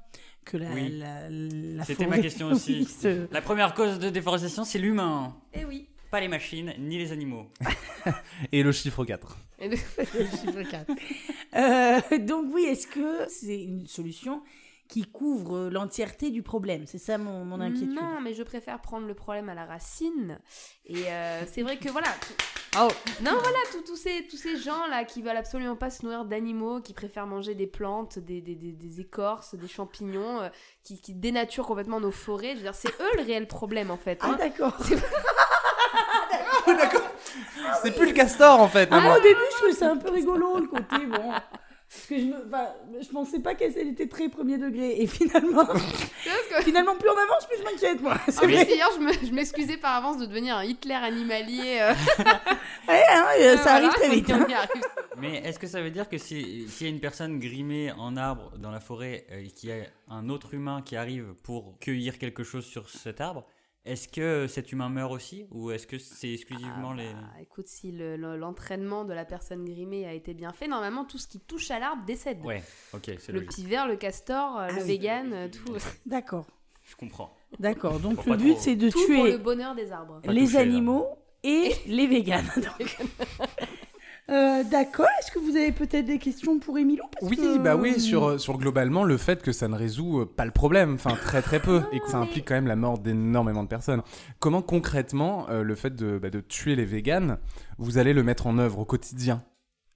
[0.44, 0.90] que la, Oui.
[0.98, 2.86] la, la C'était ma question aussi.
[3.04, 5.36] Oui, La première cause de déforestation, c'est l'humain.
[5.54, 5.88] Eh oui.
[6.10, 7.46] Pas les machines, ni les animaux.
[8.52, 9.38] Et le chiffre 4.
[9.60, 10.90] Et le- le chiffre 4.
[11.54, 14.42] Euh, donc oui, est-ce que c'est une solution
[14.93, 17.95] qui couvre l'entièreté du problème C'est ça mon, mon inquiétude.
[17.95, 20.38] Non, mais je préfère prendre le problème à la racine.
[20.84, 22.09] Et euh, c'est vrai que voilà.
[22.20, 22.34] tout-
[22.78, 22.88] Oh.
[23.22, 26.80] Non, voilà, tous tous ces, tous ces gens-là qui veulent absolument pas se nourrir d'animaux,
[26.80, 30.49] qui préfèrent manger des plantes, des, des, des, des écorces, des champignons, euh,
[30.82, 32.53] qui, qui dénaturent complètement nos forêts.
[32.53, 34.18] Je veux dire, c'est eux le réel problème en fait.
[34.22, 34.36] Ah hein.
[34.38, 34.74] d'accord.
[37.82, 38.88] C'est plus le castor en fait.
[38.90, 39.16] Ah, maintenant.
[39.18, 41.32] au début, je trouvais ça un peu rigolo le côté bon.
[41.95, 42.68] Parce que je me, enfin,
[43.03, 47.47] je pensais pas qu'elle était très premier degré et finalement, que- finalement plus on avance,
[47.47, 48.14] plus je m'inquiète moi.
[48.14, 48.66] En C'est plus, vrai.
[48.74, 51.78] hier, je me- je m'excusais par avance de devenir un Hitler animalier.
[51.82, 51.93] euh,
[52.88, 53.76] Ouais, hein, euh, ça voilà.
[53.76, 54.30] arrive très vite.
[54.30, 54.47] hein.
[55.18, 58.16] Mais est-ce que ça veut dire que si- s'il y a une personne grimée en
[58.16, 61.78] arbre dans la forêt euh, et qu'il y a un autre humain qui arrive pour
[61.78, 63.45] cueillir quelque chose sur cet arbre,
[63.85, 67.12] est-ce que cet humain meurt aussi ou est-ce que c'est exclusivement Ah, les...
[67.12, 71.05] bah, écoute, si le- le- l'entraînement de la personne grimée a été bien fait, normalement
[71.05, 72.39] tout ce qui touche à l'arbre décède.
[72.45, 72.62] Ouais,
[72.95, 73.51] ok, c'est Le logique.
[73.51, 74.89] petit ver, le castor, euh, Ah le oui.
[74.89, 75.74] vegan, euh, tout.
[76.07, 76.47] D'accord,
[76.85, 77.35] Je comprends.
[77.59, 77.99] d'accord.
[78.01, 78.61] Donc le but trop.
[78.62, 80.20] c'est de Tout pour le tuer bonheur des arbres.
[80.22, 81.07] Pas les toucher, animaux
[81.43, 82.51] et les véganes.
[82.57, 82.99] Donc.
[84.30, 85.06] Euh, d'accord.
[85.20, 88.24] Est-ce que vous avez peut-être des questions pour Emilio Parce Oui, que- bah oui, sur,
[88.30, 91.42] euh, sur globalement le fait que ça ne résout euh, pas le problème, enfin très
[91.42, 94.02] très peu, et que ça implique quand même la mort d'énormément de personnes.
[94.38, 97.38] Comment concrètement euh, le fait de, bah, de tuer les véganes,
[97.78, 99.42] vous allez le mettre en œuvre au quotidien?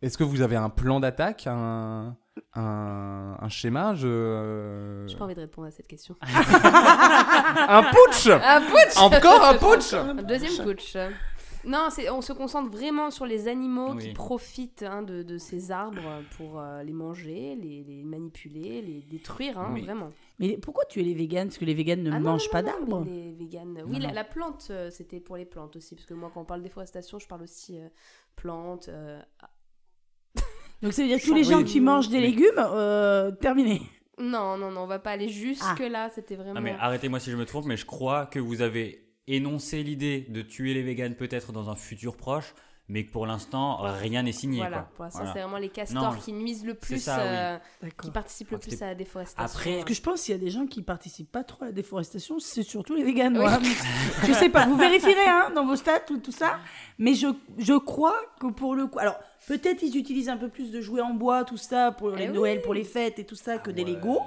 [0.02, 2.16] Est-ce que vous avez un plan d'attaque, un,
[2.54, 3.94] un, un schéma?
[3.94, 4.06] Je...
[4.08, 6.16] euh, J'ai pas envie de répondre à cette question.
[7.68, 8.26] Un putsch!
[8.28, 8.96] Un putsch!
[8.98, 9.94] Encore un putsch!
[9.94, 10.96] Un deuxième putsch.
[11.66, 14.02] Non, on se concentre vraiment sur les animaux Oui.
[14.08, 19.02] qui profitent hein, de, de ces arbres pour euh, les manger, les, les manipuler, les
[19.02, 20.12] détruire, hein, Mais- vraiment.
[20.38, 21.48] Mais pourquoi tuer les véganes?
[21.48, 23.04] Parce que les véganes ne Ah mangent non, pas d'arbres.
[23.04, 23.82] Les véganes.
[23.86, 25.94] Oui, la, plante, euh, c'était pour les plantes aussi.
[25.94, 27.88] Parce que moi, quand on parle déforestation, je parle aussi euh,
[28.36, 28.88] plantes.
[28.88, 29.20] euh,
[30.82, 31.50] Donc ça veut dire que tous les Oui.
[31.52, 33.80] gens qui mangent des légumes, euh, terminé.
[34.18, 36.10] Non, non, non, on va pas aller jusque là.
[36.14, 36.54] C'était vraiment.
[36.54, 40.26] Non mais arrêtez-moi si je me trompe, mais je crois que vous avez énoncé l'idée
[40.28, 42.54] de tuer les véganes peut-être dans un futur proche,
[42.88, 44.58] mais que pour l'instant rien n'est signé.
[44.60, 44.88] Voilà, quoi.
[44.94, 45.32] pour l'instant, Voilà.
[45.34, 47.24] c'est vraiment les castors Non, qui nuisent le plus, ça, oui.
[47.86, 49.44] euh, qui participent le plus à la déforestation.
[49.44, 51.66] Après- Parce que je pense qu'il y a des gens qui participent pas trop à
[51.66, 53.36] la déforestation, c'est surtout les véganes.
[53.36, 53.44] Oui.
[54.28, 56.60] je sais pas, vous vérifierez hein, dans vos stats tout, tout ça.
[56.98, 57.26] Mais je,
[57.58, 59.00] je crois que pour le coup.
[59.00, 59.18] Alors,
[59.48, 62.28] peut-être ils utilisent un peu plus de jouets en bois, tout ça, pour les Eh
[62.28, 63.90] Noël, pour les fêtes et tout ça, que des Ouais.
[63.90, 64.20] Lego.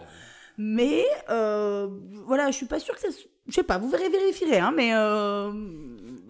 [0.57, 1.87] Mais euh,
[2.25, 3.07] voilà, je suis pas sûre que ça.
[3.49, 5.51] Je sais pas, vous verrez, vérifierez, hein, mais euh,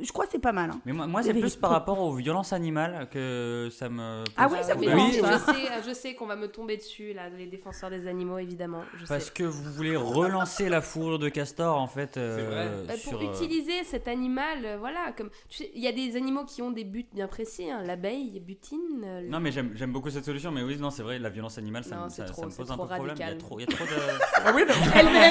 [0.02, 0.72] je crois que c'est pas mal.
[0.72, 0.80] hein.
[0.86, 4.24] Mais moi, c'est plus par rapport aux violences animales que ça me.
[4.38, 7.14] Ah pose oui, ça vous dérange je sais, je sais qu'on va me tomber dessus,
[7.14, 8.82] là, les défenseurs des animaux, évidemment.
[8.97, 9.32] Je Parce sais.
[9.32, 12.18] que vous voulez relancer la fourrure de castor en fait.
[12.18, 15.88] euh, Bah, sur, pour euh, utiliser cet animal, euh, voilà, comme tu sais, il y
[15.88, 17.70] a des animaux qui ont des buts bien précis.
[17.70, 18.80] hein, L'abeille butine.
[19.04, 21.58] euh, Non mais j'aime j'aime beaucoup cette solution, mais oui, non, c'est vrai, la violence
[21.58, 22.95] animale, ça, Non, me- c'est ça, trop- ça me c'est pose un trop peu de
[22.95, 23.16] problème.
[23.20, 23.89] Il y a trop, il y a trop de.
[24.45, 24.64] Ah oui.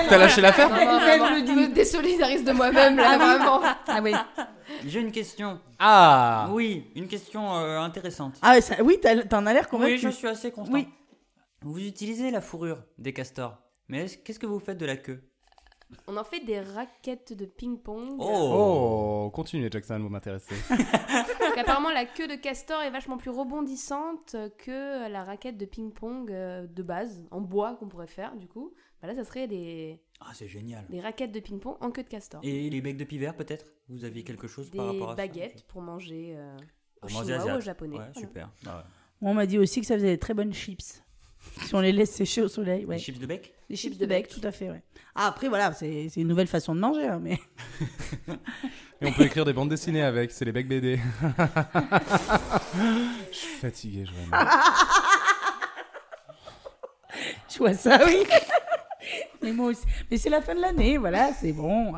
[0.08, 3.60] T'as lâché l'affaire je me désolidarise de moi-même, là, vraiment.
[3.86, 4.12] Ah oui.
[4.86, 5.60] J'ai une question.
[5.78, 8.34] Ah Oui, une question euh, intéressante.
[8.42, 9.98] Ah ça- oui, t'as- t'en as l'air oui, convaincu.
[9.98, 10.72] je suis assez constant.
[10.74, 10.88] Oui.
[11.62, 13.56] Vous utilisez la fourrure des castors,
[13.88, 15.20] mais est-ce- qu'est-ce que vous faites de la queue?
[16.06, 18.16] On en fait des raquettes de ping-pong.
[18.20, 20.54] Oh, continuez Jackson, vous m'intéressez.
[20.68, 26.30] Parce qu'apparemment, la queue de castor est vachement plus rebondissante que la raquette de ping-pong
[26.30, 28.74] euh, de base, en bois qu'on pourrait faire, du coup.
[29.00, 30.84] Bah là, ça serait des, Ah, c'est génial.
[30.90, 32.40] des raquettes de ping-pong en queue de castor.
[32.42, 33.66] Et les becs de pivert peut-être?
[33.88, 35.16] Vous aviez quelque chose par des rapport à ça?
[35.16, 36.56] baguettes pour manger euh,
[37.00, 37.96] Pour manger chinois ou aux japonais.
[37.98, 38.28] Ouais, Voilà.
[38.28, 38.50] super.
[38.66, 38.82] Ah ouais.
[39.22, 41.02] On m'a dit aussi que ça faisait des très bonnes chips.
[41.64, 42.96] Si on les laisse sécher au soleil, ouais.
[42.96, 43.54] Les chips de bec?
[43.70, 44.32] Des chips de de bec, bec.
[44.40, 44.82] tout à fait, ouais.
[45.14, 47.38] Ah, après, voilà, c'est une nouvelle façon de manger, hein, mais...
[49.00, 50.98] Et on peut écrire des bandes dessinées avec, c'est les becs BD.
[53.30, 54.50] Je suis fatigué, je vraiment.
[57.48, 58.24] Je vois ça, oui.
[59.42, 59.84] Mais moi aussi.
[60.10, 61.94] Mais c'est la fin de l'année, voilà, c'est bon.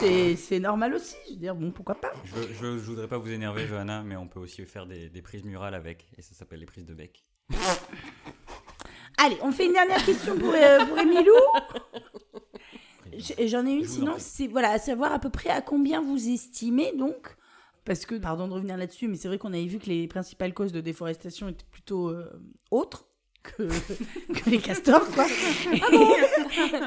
[0.00, 1.16] C'est normal aussi.
[1.28, 4.16] Je veux dire, bon, pourquoi pas Je, je, je voudrais pas vous énerver, Johanna, mais
[4.16, 6.94] on peut aussi faire des, des prises murales avec, et ça s'appelle les prises de
[6.94, 7.24] bec.
[9.18, 11.32] Allez, on fait une dernière question pour, euh, pour Emilou.
[13.16, 16.28] J- J'en ai une, sinon, c'est voilà, à savoir à peu près à combien vous
[16.28, 17.36] estimez donc.
[17.84, 20.54] Parce que, pardon de revenir là-dessus, mais c'est vrai qu'on avait vu que les principales
[20.54, 22.30] causes de déforestation étaient plutôt euh,
[22.70, 23.06] autres
[23.42, 23.62] que,
[24.32, 25.26] que les castors, quoi.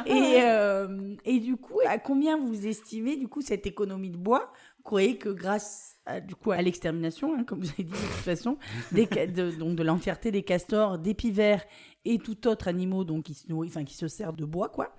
[0.06, 4.52] et, euh, et du coup, à combien vous estimez du coup cette économie de bois
[4.84, 8.26] croyez que grâce à, du coup à l'extermination, hein, comme vous avez dit de toute
[8.26, 8.58] façon,
[8.92, 11.64] des, de, donc de l'entièreté des castors, des pivers
[12.06, 14.94] et tout autre animaux donc qui se nourrit, enfin qui se sert de bois, quoi.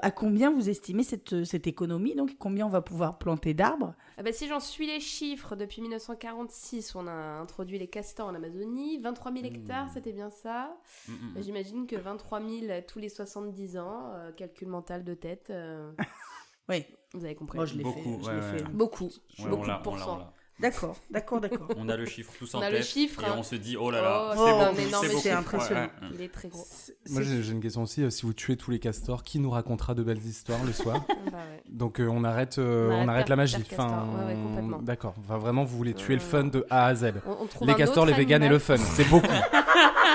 [0.00, 3.94] À combien vous estimez cette, cette économie Donc combien on va pouvoir planter d'arbres?
[4.16, 8.34] Ah bah, si j'en suis les chiffres, depuis 1946, on a introduit les castors en
[8.34, 8.98] Amazonie.
[8.98, 10.76] 23 000 hectares, c'était bien ça.
[11.06, 11.40] Mm, mm, Bah.
[11.42, 15.50] J'imagine que 23 000 tous les 70 ans, euh, calcul mental de tête.
[15.50, 15.92] euh,
[16.68, 16.84] Oui.
[17.14, 17.56] Vous avez compris.
[17.56, 17.90] Moi, je l'ai fait.
[17.90, 18.58] Beaucoup, je ouais, l'ai ouais.
[18.58, 18.64] fait.
[18.72, 19.04] Beaucoup.
[19.38, 20.32] Ouais, beaucoup de pourcents.
[20.60, 21.68] D'accord, d'accord, d'accord.
[21.76, 22.78] On a le chiffre tous en On a tête.
[22.78, 23.36] le chiffre, Et hein.
[23.38, 25.82] on se dit, oh là là, Oh, c'est beaucoup, c'est impressionnant.
[25.82, 26.08] Ouais, ouais.
[26.14, 26.66] Il est très gros.
[27.10, 28.02] Moi, j'ai une question aussi.
[28.02, 30.96] euh, si vous tuez tous les castors, qui nous racontera de belles histoires le soir
[31.30, 31.62] Bah ouais.
[31.68, 33.62] Donc, euh, on arrête, euh, On arrête la magie.
[33.62, 33.86] Castor.
[33.86, 34.78] Ouais, ouais, complètement.
[34.82, 35.14] D'accord.
[35.20, 37.12] Enfin, vraiment, vous voulez tuer le fun de A à Z.
[37.24, 38.78] On, on trouve Les castors, les véganes et le fun.
[38.78, 39.28] C'est beaucoup.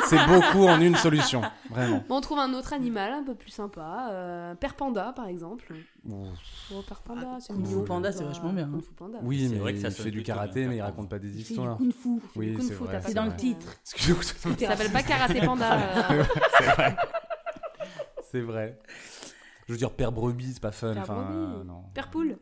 [0.08, 1.42] C'est beaucoup en une solution.
[1.70, 2.04] Vraiment.
[2.10, 4.10] Bon, on trouve un autre animal un peu plus sympa.
[4.12, 5.74] Euh, Père Panda, par exemple.
[6.06, 6.28] Ouh.
[6.74, 7.86] Oh, Père Panda, c'est Kung Fu mignon.
[7.86, 8.70] Panda, c'est vachement bien, hein.
[8.72, 9.20] Kung Fu Panda.
[9.24, 11.20] Oui, C'est mais vrai que ça il fait du karaté, mais il par raconte pas
[11.20, 11.78] des histoires.
[11.78, 12.20] kung fu.
[12.36, 13.02] Oui, c'est Fu, vrai.
[13.06, 13.68] C'est dans le titre.
[13.84, 14.24] Excusez-moi.
[14.24, 15.78] Ça s'appelle pas Karaté Panda.
[16.12, 16.24] euh,
[18.32, 18.80] C'est vrai.
[19.68, 20.94] Je veux dire, Père Brebis, c'est pas fun.
[20.94, 21.84] Père Enfin, euh, non.
[21.94, 22.38] Père Poule.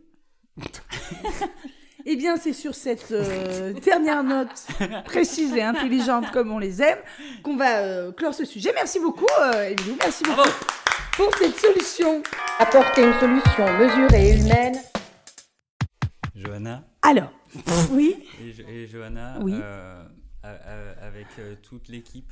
[2.03, 4.66] Eh bien, c'est sur cette euh, dernière note
[5.05, 6.97] précise et intelligente comme on les aime
[7.43, 8.72] qu'on va euh, clore ce sujet.
[8.74, 9.95] Merci beaucoup, euh, Emilou.
[9.99, 10.49] Merci beaucoup
[11.24, 12.24] pour cette solution.
[12.59, 14.76] Apporter une solution mesurée et humaine
[16.36, 17.32] Johanna Alors,
[17.91, 19.53] oui, et, Jo- et Johanna, Oui.
[19.61, 20.03] euh,
[21.01, 22.32] avec euh, toute l'équipe,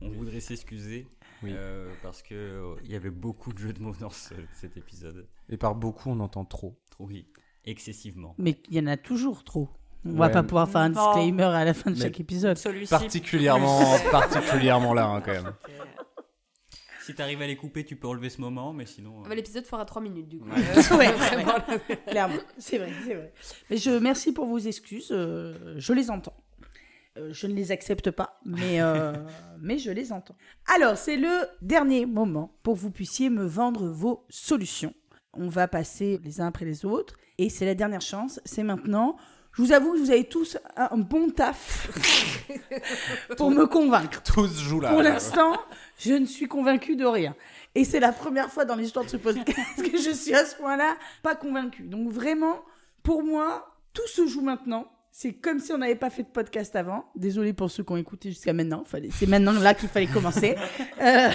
[0.00, 1.06] on voudrait s'excuser.
[1.44, 1.52] Oui.
[1.54, 5.28] euh, parce que il y avait beaucoup de jeux de mots dans ce- cet épisode.
[5.48, 6.76] Et par beaucoup, on entend trop.
[6.98, 7.28] Oui,
[7.64, 8.34] excessivement.
[8.38, 9.68] mais il y en a toujours trop.
[10.04, 10.32] On va Ouais.
[10.32, 11.12] pas pouvoir faire un Non.
[11.14, 12.58] disclaimer à la fin de Mais- chaque épisode.
[12.90, 13.80] Particulièrement,
[14.10, 15.52] particulièrement là, hein, quand même.
[17.08, 19.22] Si t'arrives à les couper, tu peux relever ce moment, mais sinon.
[19.24, 20.48] Ah bah, L'épisode fera 3 minutes du coup.
[20.50, 20.56] Ouais.
[20.58, 21.54] Euh, Ouais, vraiment,
[22.06, 23.32] Clairement, c'est vrai, c'est vrai.
[23.70, 26.36] Mais je merci pour vos excuses, euh, je les entends.
[27.16, 29.14] Euh, je ne les accepte pas, mais, euh,
[29.58, 30.36] mais je les entends.
[30.66, 34.92] Alors, c'est le dernier moment pour que vous puissiez me vendre vos solutions.
[35.32, 39.16] On va passer les uns après les autres, et c'est la dernière chance, c'est maintenant.
[39.56, 41.88] Je vous avoue que vous avez tous un bon taf
[43.36, 44.22] pour me convaincre.
[44.22, 44.90] Tous jouent là.
[44.90, 45.56] Pour l'instant,
[45.98, 47.34] je ne suis convaincue de rien.
[47.74, 50.54] Et c'est la première fois dans l'histoire de ce podcast que je suis à ce
[50.56, 51.82] point-là pas convaincue.
[51.84, 52.60] Donc vraiment,
[53.02, 54.86] pour moi, tout se joue maintenant.
[55.10, 57.06] C'est comme si on n'avait pas fait de podcast avant.
[57.16, 58.84] Désolé pour ceux qui ont écouté jusqu'à maintenant.
[58.84, 60.54] Fallait- C'est maintenant là qu'il fallait commencer.
[61.00, 61.30] Euh,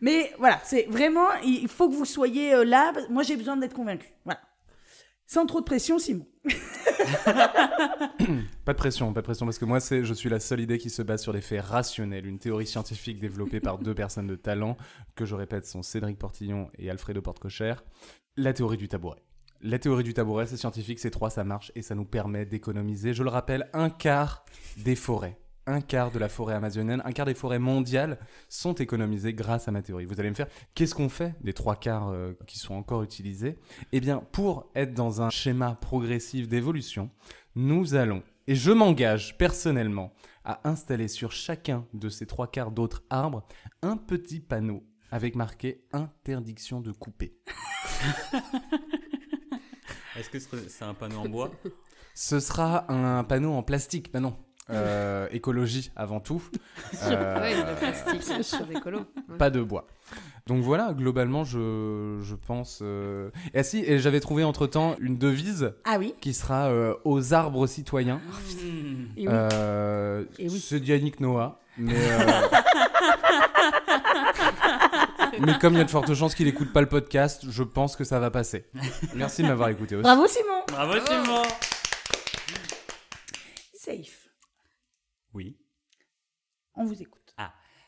[0.00, 2.92] mais voilà, c'est vraiment, il faut que vous soyez euh, là.
[3.10, 4.08] Moi, j'ai besoin d'être convaincue.
[4.24, 4.40] Voilà.
[5.26, 6.26] Sans trop de pression, Simon.
[8.64, 10.78] Pas de pression, pas de pression, parce que moi, c'est, je suis la seule idée
[10.78, 14.36] qui se base sur des faits rationnels, une théorie scientifique développée par deux personnes de
[14.36, 14.76] talent,
[15.14, 17.74] que je répète, sont Cédric Portillon et Alfredo Portecocher.
[18.36, 19.22] La théorie du tabouret.
[19.62, 23.14] La théorie du tabouret, c'est scientifique, c'est trois, ça marche, et ça nous permet d'économiser,
[23.14, 24.44] je le rappelle, un quart
[24.76, 25.38] des forêts.
[25.66, 28.18] Un quart de la forêt amazonienne, un quart des forêts mondiales
[28.50, 30.04] sont économisées grâce à ma théorie.
[30.04, 33.56] Vous allez me faire, qu'est-ce qu'on fait des trois quarts euh, qui sont encore utilisés?
[33.92, 37.08] Eh bien, pour être dans un schéma progressif d'évolution,
[37.54, 40.12] nous allons, et je m'engage personnellement,
[40.44, 43.46] à installer sur chacun de ces trois quarts d'autres arbres
[43.80, 47.38] un petit panneau avec marqué interdiction de couper.
[50.16, 51.50] Est-ce que ce- c'est un panneau en bois?
[52.14, 54.36] Ce sera un panneau en plastique, bah non.
[54.70, 56.42] Euh, écologie avant tout.
[57.06, 57.74] Euh,
[59.38, 59.86] pas de bois.
[60.46, 62.78] Donc voilà, globalement, je, je pense.
[62.82, 66.14] euh, Et, ah si, et j'avais trouvé entre temps une devise Ah oui.
[66.20, 68.20] qui sera euh, aux arbres citoyens.
[69.18, 70.60] Euh, oui.
[70.66, 71.58] C'est d'Yannick Noah.
[71.76, 72.40] Mais, euh,
[75.40, 77.96] mais comme il y a de fortes chances qu'il écoute pas le podcast, je pense
[77.96, 78.64] que ça va passer.
[79.14, 80.02] Merci de m'avoir écouté aussi.
[80.04, 80.62] Bravo, Simon.
[80.68, 81.42] Bravo Simon
[83.74, 84.23] Safe.
[85.34, 85.56] Oui.
[86.74, 87.34] On vous écoute.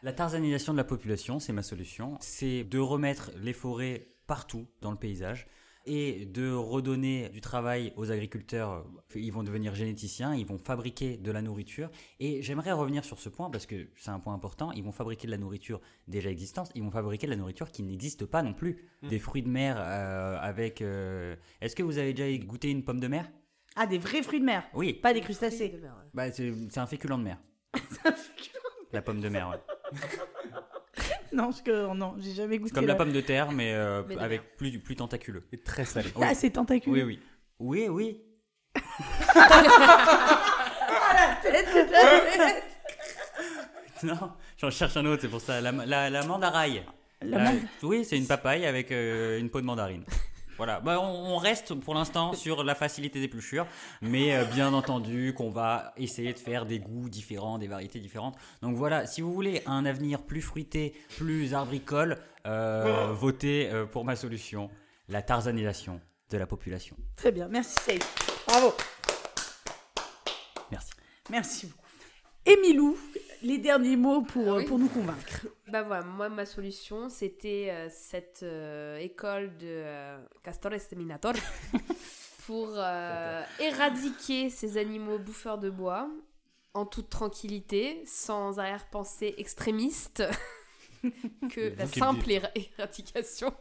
[0.02, 2.18] La tarzanisation de la population, c'est ma solution.
[2.20, 5.46] C'est de remettre les forêts partout dans le paysage.
[5.88, 8.84] et de redonner du travail aux agriculteurs.
[9.14, 11.90] Ils vont devenir généticiens, ils vont fabriquer de la nourriture.
[12.18, 14.72] Et j'aimerais revenir sur ce point parce que c'est un point important.
[14.72, 17.84] Ils vont fabriquer de la nourriture déjà existante, ils vont fabriquer de la nourriture qui
[17.84, 18.84] n'existe pas non plus.
[19.02, 20.82] Des fruits de mer euh, avec...
[20.82, 23.30] euh, Est-ce que vous avez déjà goûté une pomme de mer?
[23.76, 25.78] Ah, des vrais fruits de mer, Oui, pas des crustacés.
[26.14, 27.38] bah, c'est c'est un féculent de mer.
[28.92, 29.58] La pomme de mer, ouais.
[31.32, 32.72] Non, parce que non, j'ai jamais goûté.
[32.72, 35.46] Comme la pomme de terre, mais, euh, Mais de avec plus, plus tentaculeux.
[35.52, 36.10] Et très salé.
[36.22, 37.04] Ah, c'est tentaculeux.
[37.04, 37.18] Oui,
[37.58, 37.88] oui.
[37.88, 38.22] Oui, oui.
[44.02, 45.60] Non, j'en cherche un autre, c'est pour ça.
[45.60, 46.82] La, la, la mandaraille.
[47.22, 50.04] La Euh, oui, c'est une papaye avec euh, une peau de mandarine.
[50.56, 53.66] Voilà, bah, on, on reste pour l'instant sur la facilité d'épluchure,
[54.00, 58.36] mais euh, bien entendu qu'on va essayer de faire des goûts différents, des variétés différentes.
[58.62, 64.04] Donc voilà, si vous voulez un avenir plus fruité, plus arbricole, euh, votez euh, pour
[64.04, 64.70] ma solution,
[65.08, 66.00] la tarzanisation
[66.30, 66.96] de la population.
[67.16, 68.44] Très bien, merci Safe.
[68.46, 68.74] Bravo.
[70.70, 70.90] Merci.
[71.30, 71.85] Merci beaucoup.
[72.46, 72.96] Émilou,
[73.42, 74.64] les derniers mots pour, Ah oui.
[74.64, 75.46] pour nous convaincre.
[75.68, 81.32] Bah voilà, moi ma solution c'était euh, cette euh, école de euh, Castor Esteminator
[82.46, 86.08] pour euh, éradiquer ces animaux bouffeurs de bois
[86.74, 90.22] en toute tranquillité, sans arrière-pensée extrémiste
[91.50, 93.52] que la simple éra- éradication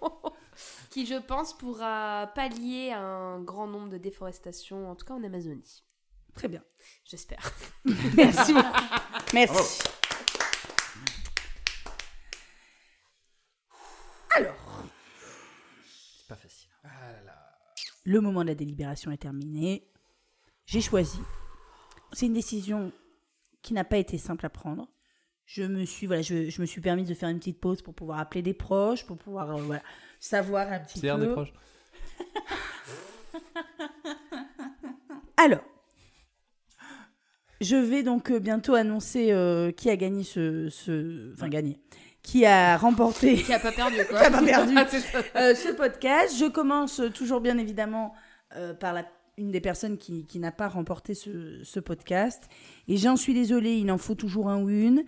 [0.92, 5.85] qui je pense pourra pallier un grand nombre de déforestations, en tout cas en Amazonie.
[6.36, 6.62] Très bien.
[7.06, 7.40] J'espère.
[8.16, 8.68] Merci beaucoup.
[9.34, 9.80] Merci.
[14.36, 14.56] Alors,
[16.18, 16.70] C'est pas facile.
[18.04, 19.88] le moment de la délibération est terminé.
[20.66, 21.20] J'ai choisi.
[22.12, 22.92] C'est une décision
[23.62, 24.88] qui n'a pas été simple à prendre.
[25.46, 27.94] Je me suis voilà, je, je me suis permis de faire une petite pause pour
[27.94, 29.84] pouvoir appeler des proches, pour pouvoir euh, voilà,
[30.20, 31.18] savoir un petit peu.
[31.18, 31.54] des proches.
[35.38, 35.64] Alors,
[37.66, 41.80] je vais donc euh, bientôt annoncer euh, qui a gagné ce, ce- enfin gagné,
[42.24, 44.20] qui a remporté Qui a pas perdu quoi.
[44.22, 44.76] Qui a pas perdu.
[45.36, 46.36] Ah, euh, ce podcast.
[46.40, 48.14] Je commence toujours bien évidemment
[48.56, 49.06] euh, par la,
[49.38, 52.44] une des personnes qui, qui n'a pas remporté ce, ce podcast.
[52.88, 55.04] Et j'en suis désolée, il en faut toujours un ou une.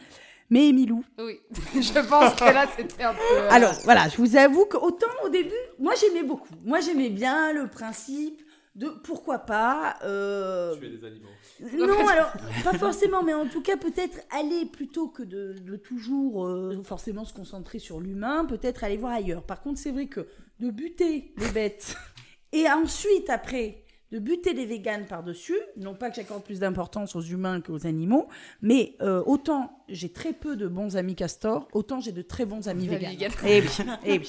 [0.50, 1.04] Mais Emilou.
[1.20, 1.40] Oui,
[1.76, 3.50] je pense que là c'était un peu.
[3.50, 6.48] Alors voilà, je vous avoue qu'autant au début, moi j'aimais beaucoup.
[6.64, 8.42] Moi j'aimais bien le principe
[8.78, 9.98] de pourquoi pas.
[10.04, 11.28] euh, Tuer des animaux.
[11.74, 12.32] non, alors,
[12.64, 17.26] pas forcément, mais en tout cas, peut-être aller plutôt que de, de toujours euh, forcément
[17.26, 19.44] se concentrer sur l'humain, peut-être aller voir ailleurs.
[19.44, 20.28] Par contre, c'est vrai que
[20.60, 21.96] de buter les bêtes
[22.54, 27.22] et ensuite, après, de buter les véganes par-dessus, non pas que j'accorde plus d'importance aux
[27.22, 28.28] humains qu'aux animaux,
[28.62, 32.68] mais euh, autant j'ai très peu de bons amis castors, autant j'ai de très bons
[32.68, 33.12] amis véganes.
[33.12, 33.32] véganes.
[33.46, 33.68] Eh oui,
[34.06, 34.28] eh oui,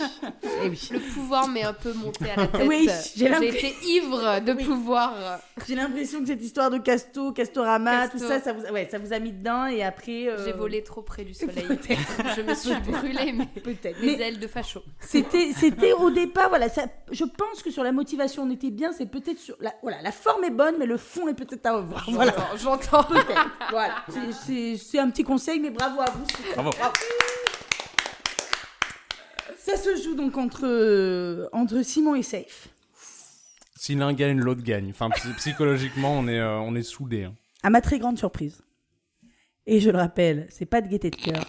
[0.64, 0.88] eh oui.
[0.92, 2.66] Le pouvoir m'est un peu monté à la tête.
[2.66, 4.64] Oui, j'ai été ivre de Oui.
[4.64, 5.14] pouvoir.
[5.66, 8.18] J'ai l'impression que cette histoire de Casto, Castorama, Casto.
[8.18, 10.28] tout ça, ça vous, ouais, ça vous a mis dedans et après...
[10.28, 11.66] euh, J'ai volé trop près du soleil.
[12.36, 14.00] Je me suis brûlée Peut-être.
[14.00, 14.82] mes Mais ailes de facho.
[15.00, 18.92] c'était, c'était au départ, voilà, ça, je pense que sur la motivation on était bien,
[18.92, 21.76] c'est peut-être sur la, voilà, la forme est bonne, mais le fond est peut-être à
[21.78, 22.06] revoir.
[22.10, 23.04] Voilà, J'entends.
[23.70, 23.94] voilà.
[24.36, 26.26] C'est un petit conseil, mais bravo à vous.
[26.54, 26.70] Bravo.
[29.58, 32.68] Ça se joue donc entre, euh, entre Simon et Safe.
[33.76, 34.90] Si l'un gagne, l'autre gagne.
[34.90, 37.24] Enfin, psy- psychologiquement, on est, euh, on est soudés.
[37.24, 37.34] hein.
[37.62, 38.60] À ma très grande surprise.
[39.66, 41.44] Et je le rappelle, c'est pas de gaieté de cœur.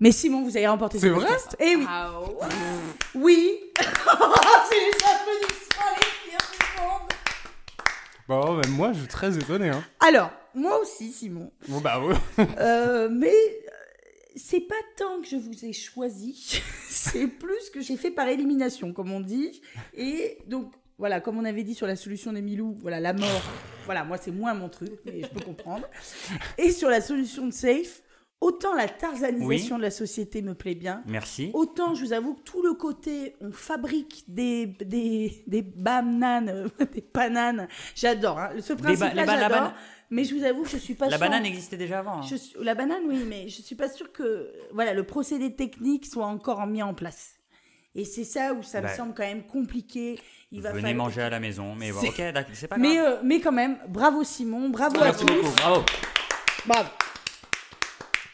[0.00, 1.56] Mais Simon, vous avez remporté ce C'est vrai podcast.
[1.60, 1.84] Eh oui.
[1.88, 2.28] Ah ouais.
[3.14, 3.60] Oui.
[3.78, 7.10] c'est les applaudissements les pires du monde.
[8.28, 9.68] Bon, même moi, je suis très étonné.
[9.68, 9.84] Hein.
[10.00, 11.50] Alors, moi aussi, Simon.
[11.68, 12.14] Bon, bah, ouais.
[12.58, 13.70] Euh, mais euh,
[14.36, 18.92] c'est pas tant que je vous ai choisi, c'est plus que j'ai fait par élimination,
[18.92, 19.60] comme on dit.
[19.94, 23.42] Et donc, voilà, comme on avait dit sur la solution des Milou, voilà, la mort,
[23.84, 25.88] voilà, moi c'est moins mon truc, mais je peux comprendre.
[26.58, 28.02] Et sur la solution de Safe,
[28.40, 31.50] autant la tarzanisation de la société me plaît bien, Merci.
[31.52, 37.04] Autant, je vous avoue que tout le côté, on fabrique des, des, des bananes, des
[37.12, 38.38] bananes, j'adore.
[38.38, 38.50] hein.
[38.60, 39.72] Ce principe-là, j'adore.
[40.14, 42.18] Mais je vous avoue que je suis pas La sûre- banane existait déjà avant.
[42.18, 42.26] hein.
[42.30, 46.06] je suis- La banane, oui, mais je suis pas sûre que voilà, le procédé technique
[46.06, 47.34] soit encore mis en place.
[47.96, 50.18] Et c'est ça où ça me semble quand même compliqué.
[50.52, 52.76] Il va Venez falloir- manger à la maison, mais bon, C'est- ok, d'accord, c'est pas
[52.78, 52.88] grave.
[52.88, 55.34] Mais, euh, mais quand même, bravo Simon, bravo à Merci tous.
[55.34, 55.84] beaucoup, bravo.
[56.66, 56.88] Bravo.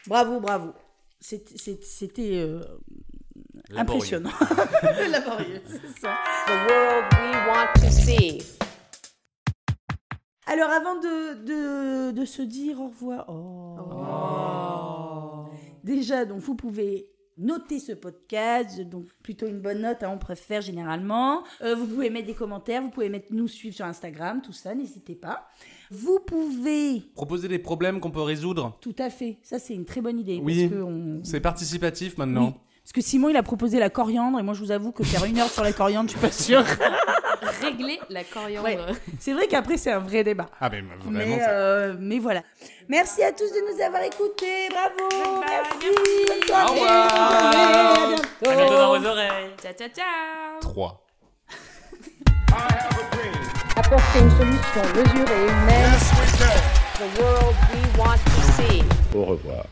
[0.07, 0.73] Bravo, bravo.
[1.19, 2.59] C'était- euh,
[3.69, 3.79] Laborieux.
[3.79, 4.31] impressionnant.
[5.09, 6.15] Laborieux, c'est ça.
[6.47, 8.41] The world we want to see.
[10.51, 15.45] Alors, avant de, de, de se dire au revoir, oh.
[15.83, 20.61] déjà, donc vous pouvez noter ce podcast, donc plutôt une bonne note, hein, on préfère
[20.61, 21.43] généralement.
[21.61, 24.75] Euh, vous pouvez mettre des commentaires, vous pouvez mettre nous suivre sur Instagram, tout ça,
[24.75, 25.47] n'hésitez pas.
[25.89, 28.77] Vous pouvez, Proposer des problèmes qu'on peut résoudre.
[28.81, 30.39] tout à fait, ça c'est une très bonne idée.
[30.43, 30.67] Oui.
[30.67, 32.47] parce que on- C'est participatif maintenant.
[32.47, 32.53] Oui.
[32.93, 35.23] Parce que Simon, il a proposé la coriandre, et moi, je vous avoue que faire
[35.23, 36.61] une heure sur la coriandre, je suis pas sûre.
[37.61, 38.67] Régler la coriandre.
[38.67, 38.77] Ouais.
[39.17, 40.47] C'est vrai qu'après, c'est un vrai débat.
[40.59, 42.41] Ah, mais vraiment, Mais, ça- euh, mais voilà.
[42.89, 44.67] Merci à tous de nous avoir écoutés.
[44.71, 45.39] Bravo.
[45.39, 45.87] merci.
[46.27, 46.79] Bonne Au soirée.
[46.81, 47.15] revoir.
[47.15, 47.51] À
[48.09, 48.23] bientôt.
[48.49, 49.51] À bientôt dans vos oreilles.
[49.63, 51.05] Ciao, ciao, ciao 3.
[53.77, 55.93] Apporter une solution mesurée humaine.
[56.97, 58.83] The world we want to see.
[59.15, 59.63] Au revoir.